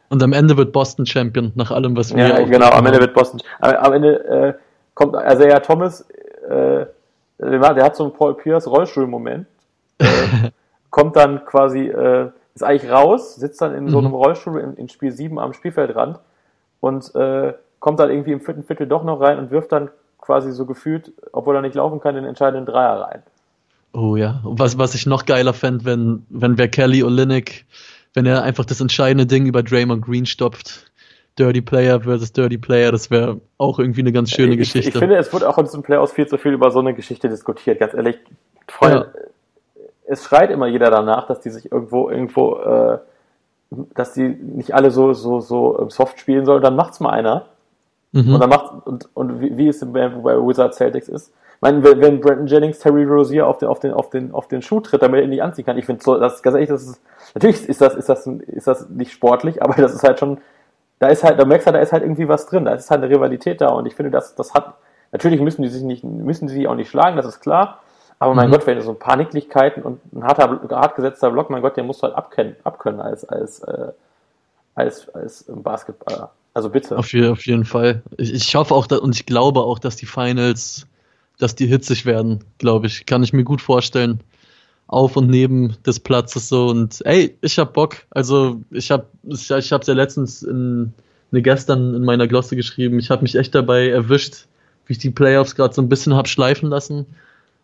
[0.09, 3.15] Und am Ende wird Boston Champion, nach allem, was wir Ja, genau, am Ende wird
[3.15, 3.41] Boston.
[3.61, 4.55] Am, am Ende äh,
[4.95, 6.03] kommt, also ja, Thomas,
[6.49, 6.87] äh,
[7.39, 9.47] der, war- der hat so einen Paul Pierce Rollstuhlmoment,
[9.99, 10.05] äh,
[10.91, 14.07] kommt dann quasi, äh, ist eigentlich raus, sitzt dann in so Mhm.
[14.07, 16.19] einem Rollstuhl in, in Spiel 7 am Spielfeldrand
[16.81, 19.91] und äh, kommt dann irgendwie im vierten Viertel doch noch rein und wirft dann
[20.21, 23.23] quasi so gefühlt, obwohl er nicht laufen kann, den entscheidenden Dreier rein.
[23.93, 24.41] Oh ja.
[24.45, 27.65] Und was, was ich noch geiler fände, wenn, wenn wer Kelly Olynyk,
[28.15, 30.91] wenn er einfach das entscheidende Ding über Draymond Green stopft.
[31.39, 34.91] Dirty Player versus Dirty Player, das wäre auch irgendwie eine ganz schöne ich, Geschichte.
[34.91, 37.29] Ich finde, es wird auch in diesem Playoffs viel zu viel über so eine Geschichte
[37.29, 38.19] diskutiert, ganz ehrlich.
[38.69, 39.13] Freunde,
[40.07, 42.99] es schreit immer jeder danach, dass die sich irgendwo, irgendwo, äh,
[43.95, 47.47] dass die nicht alle so, so, so ähm, soft spielen sollen, dann macht's mal einer.
[48.13, 48.35] mhm.
[48.35, 51.33] Und dann macht, und, und wie, wie es bei, Wizard Celtics ist.
[51.57, 54.61] Ich meine, wenn, Brandon Jennings Terry Rozier auf den, auf den, auf den, auf den
[54.61, 56.69] Schuh tritt, damit er ihn nicht anziehen kann, ich finde so, das ist ganz ehrlich,
[56.69, 57.01] das ist,
[57.35, 60.39] natürlich ist das, ist das, ist das nicht sportlich, aber das ist halt schon,
[60.99, 63.03] da ist halt, da merkst du, da ist halt irgendwie was drin, da ist halt
[63.03, 64.75] eine Rivalität da und ich finde, das, das hat,
[65.13, 67.81] natürlich müssen die sich nicht, müssen sie sich auch nicht schlagen, das ist klar,
[68.19, 68.53] aber mein Mhm.
[68.53, 71.77] Gott, wenn du so ein paar Nicklichkeiten und ein harter, hart gesetzter Block, mein Gott,
[71.77, 73.93] den musst du halt abkennen, abkönnen als, als, äh,
[74.75, 76.31] als, als Basketballer.
[76.55, 76.97] Also bitte.
[76.97, 78.03] Auf, auf jeden Fall.
[78.17, 80.87] Ich, ich hoffe auch da, und ich glaube auch, dass die Finals,
[81.39, 83.07] dass die hitzig werden, glaube ich.
[83.07, 84.21] Kann ich mir gut vorstellen.
[84.87, 87.97] Auf und neben des Platzes so und ey, ich hab Bock.
[88.11, 90.93] Also ich hab, ich, ich hab's ja letztens in,
[91.31, 92.99] ne, gestern in meiner Glosse geschrieben.
[92.99, 94.47] Ich habe mich echt dabei erwischt,
[94.87, 97.07] wie ich die Playoffs gerade so ein bisschen hab schleifen lassen.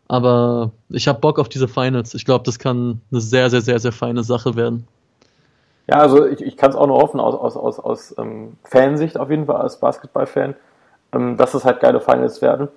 [0.09, 2.14] Aber ich hab Bock auf diese Finals.
[2.14, 4.89] Ich glaube, das kann eine sehr, sehr, sehr, sehr feine Sache werden.
[5.87, 9.18] Ja, also ich, ich kann es auch nur hoffen, aus, aus, aus, aus ähm, Fansicht
[9.18, 10.55] auf jeden Fall, als Basketballfan,
[11.12, 12.68] ähm, dass es halt geile Finals werden.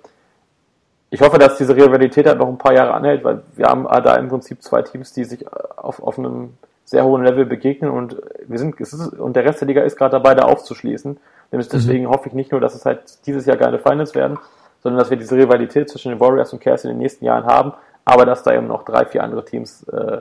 [1.14, 4.16] Ich hoffe, dass diese Rivalität halt noch ein paar Jahre anhält, weil wir haben da
[4.16, 5.46] im Prinzip zwei Teams, die sich
[5.76, 6.54] auf, auf einem
[6.84, 9.96] sehr hohen Level begegnen und wir sind, es ist, und der Rest der Liga ist
[9.96, 11.16] gerade dabei, da aufzuschließen.
[11.52, 14.40] Nämlich Deswegen hoffe ich nicht nur, dass es halt dieses Jahr geile Finals werden,
[14.82, 17.74] sondern dass wir diese Rivalität zwischen den Warriors und Cavs in den nächsten Jahren haben,
[18.04, 20.20] aber dass da eben noch drei, vier andere Teams äh,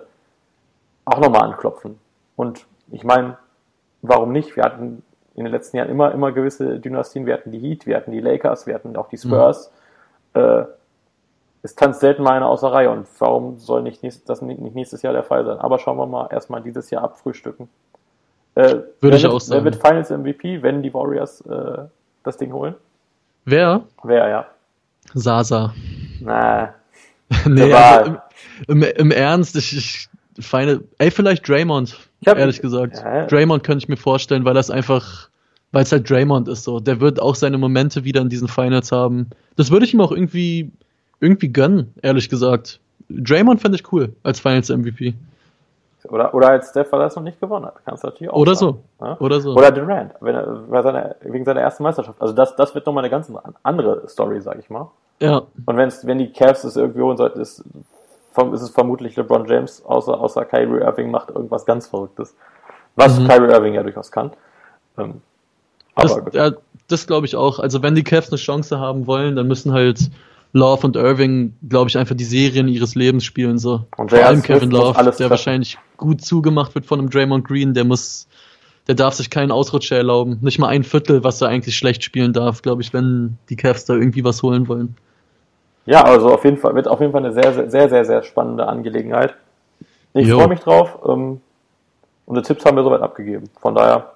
[1.06, 2.00] auch nochmal anklopfen.
[2.36, 3.40] Und ich meine,
[4.04, 4.56] warum nicht?
[4.56, 5.02] Wir hatten
[5.34, 7.26] in den letzten Jahren immer, immer gewisse Dynastien.
[7.26, 9.72] Wir hatten die Heat, wir hatten die Lakers, wir hatten auch die Spurs.
[10.36, 10.66] Äh,
[11.64, 14.60] es tanzt selten mal einer aus der Reihe und warum soll nicht nächstes, das nicht
[14.60, 15.58] nächstes Jahr der Fall sein?
[15.58, 17.70] Aber schauen wir mal erstmal dieses Jahr abfrühstücken.
[18.56, 19.64] Äh, Würde ich wird, auch sagen.
[19.64, 21.86] Wer wird Finals MVP, wenn die Warriors äh,
[22.24, 22.76] das Ding holen?
[23.46, 23.82] Wer?
[24.04, 24.46] Wer, ja.
[25.14, 25.74] Sasa.
[26.22, 26.74] Na,
[27.48, 28.18] nee, also
[28.68, 29.76] im, im, im Ernst, ich,
[30.38, 32.98] ich feine, ey, vielleicht Draymond, hab- ehrlich gesagt.
[32.98, 33.26] Ja.
[33.26, 35.30] Draymond könnte ich mir vorstellen, weil das einfach,
[35.72, 36.80] weil es halt Draymond ist so.
[36.80, 39.30] Der wird auch seine Momente wieder in diesen Finals haben.
[39.56, 40.72] Das würde ich ihm auch irgendwie,
[41.24, 42.80] irgendwie gönnen, ehrlich gesagt.
[43.10, 45.14] Draymond fände ich cool als Finals MVP.
[46.10, 47.76] oder, oder als Steph, weil er es noch nicht gewonnen hat.
[47.86, 49.06] Kannst du natürlich auch Oder sagen, so.
[49.06, 49.18] ja?
[49.20, 49.54] Oder so.
[49.56, 52.22] Oder Durant, wenn er, bei seiner, wegen seiner ersten Meisterschaft.
[52.22, 53.32] Also das, das wird nochmal eine ganz
[53.64, 54.90] andere Story, sag ich mal.
[55.20, 57.60] ja, Und wenn's, wenn die Cavs es irgendwie holen sollten, ist,
[58.54, 62.36] ist es vermutlich LeBron James, außer, außer Kyrie Irving macht irgendwas ganz Verrücktes.
[62.96, 63.28] Was Mhm.
[63.28, 64.32] Kyrie Irving ja durchaus kann.
[64.98, 65.22] Ähm,
[65.96, 66.52] das, ja,
[66.88, 67.60] das glaube ich auch.
[67.60, 70.10] Also wenn die Cavs eine Chance haben wollen, dann müssen halt
[70.54, 73.86] Love und Irving, glaube ich, einfach die Serien ihres Lebens spielen so.
[73.98, 75.30] Und Vor allem Kevin Love, der treffen.
[75.30, 78.28] wahrscheinlich gut zugemacht wird von einem Draymond Green, der muss
[78.88, 80.40] der darf sich keinen Ausrutscher erlauben.
[80.42, 83.86] Nicht mal ein Viertel, was er eigentlich schlecht spielen darf, glaube ich, wenn die Cavs
[83.86, 84.96] da irgendwie was holen wollen.
[85.86, 88.24] Ja, also auf jeden Fall, wird auf jeden Fall eine sehr, sehr, sehr, sehr, sehr
[88.24, 89.36] spannende Angelegenheit.
[90.14, 91.00] Ich freue mich drauf.
[91.08, 91.42] Ähm,
[92.26, 93.50] unsere Tipps haben wir soweit abgegeben.
[93.60, 94.12] Von daher.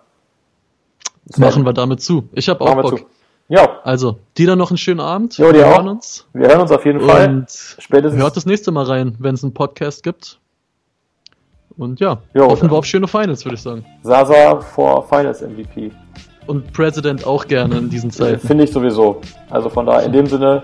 [1.38, 2.30] Machen wir damit zu.
[2.34, 3.00] Ich habe auch Bock.
[3.00, 3.06] Zu.
[3.50, 3.80] Ja.
[3.84, 5.38] Also, dir dann noch einen schönen Abend.
[5.38, 6.28] Jo, wir hören uns.
[6.34, 7.30] Wir hören uns auf jeden Fall.
[7.30, 8.22] Und spätestens.
[8.22, 10.40] Hört das nächste Mal rein, wenn es einen Podcast gibt.
[11.78, 13.86] Und ja, jo, hoffen wir auf schöne Finals, würde ich sagen.
[14.02, 15.92] Sasa vor Finals MVP.
[16.48, 18.46] Und President auch gerne in diesen Zeiten.
[18.46, 19.22] Finde ich sowieso.
[19.50, 20.64] Also von daher, in dem Sinne.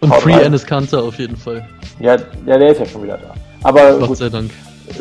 [0.00, 1.66] Und Free Ennis Kanter auf jeden Fall.
[2.00, 3.34] Ja, ja, der ist ja schon wieder da.
[3.62, 4.16] Aber Gott gut.
[4.16, 4.50] sei Dank.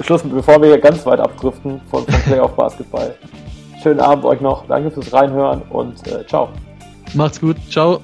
[0.02, 3.16] Schluss, bevor wir hier ganz weit abdriften von, von Playoff Basketball.
[3.84, 4.66] Schönen Abend euch noch.
[4.68, 6.50] Danke fürs Reinhören und äh, ciao.
[7.16, 7.57] Macht's gut.
[7.70, 8.01] Ciao.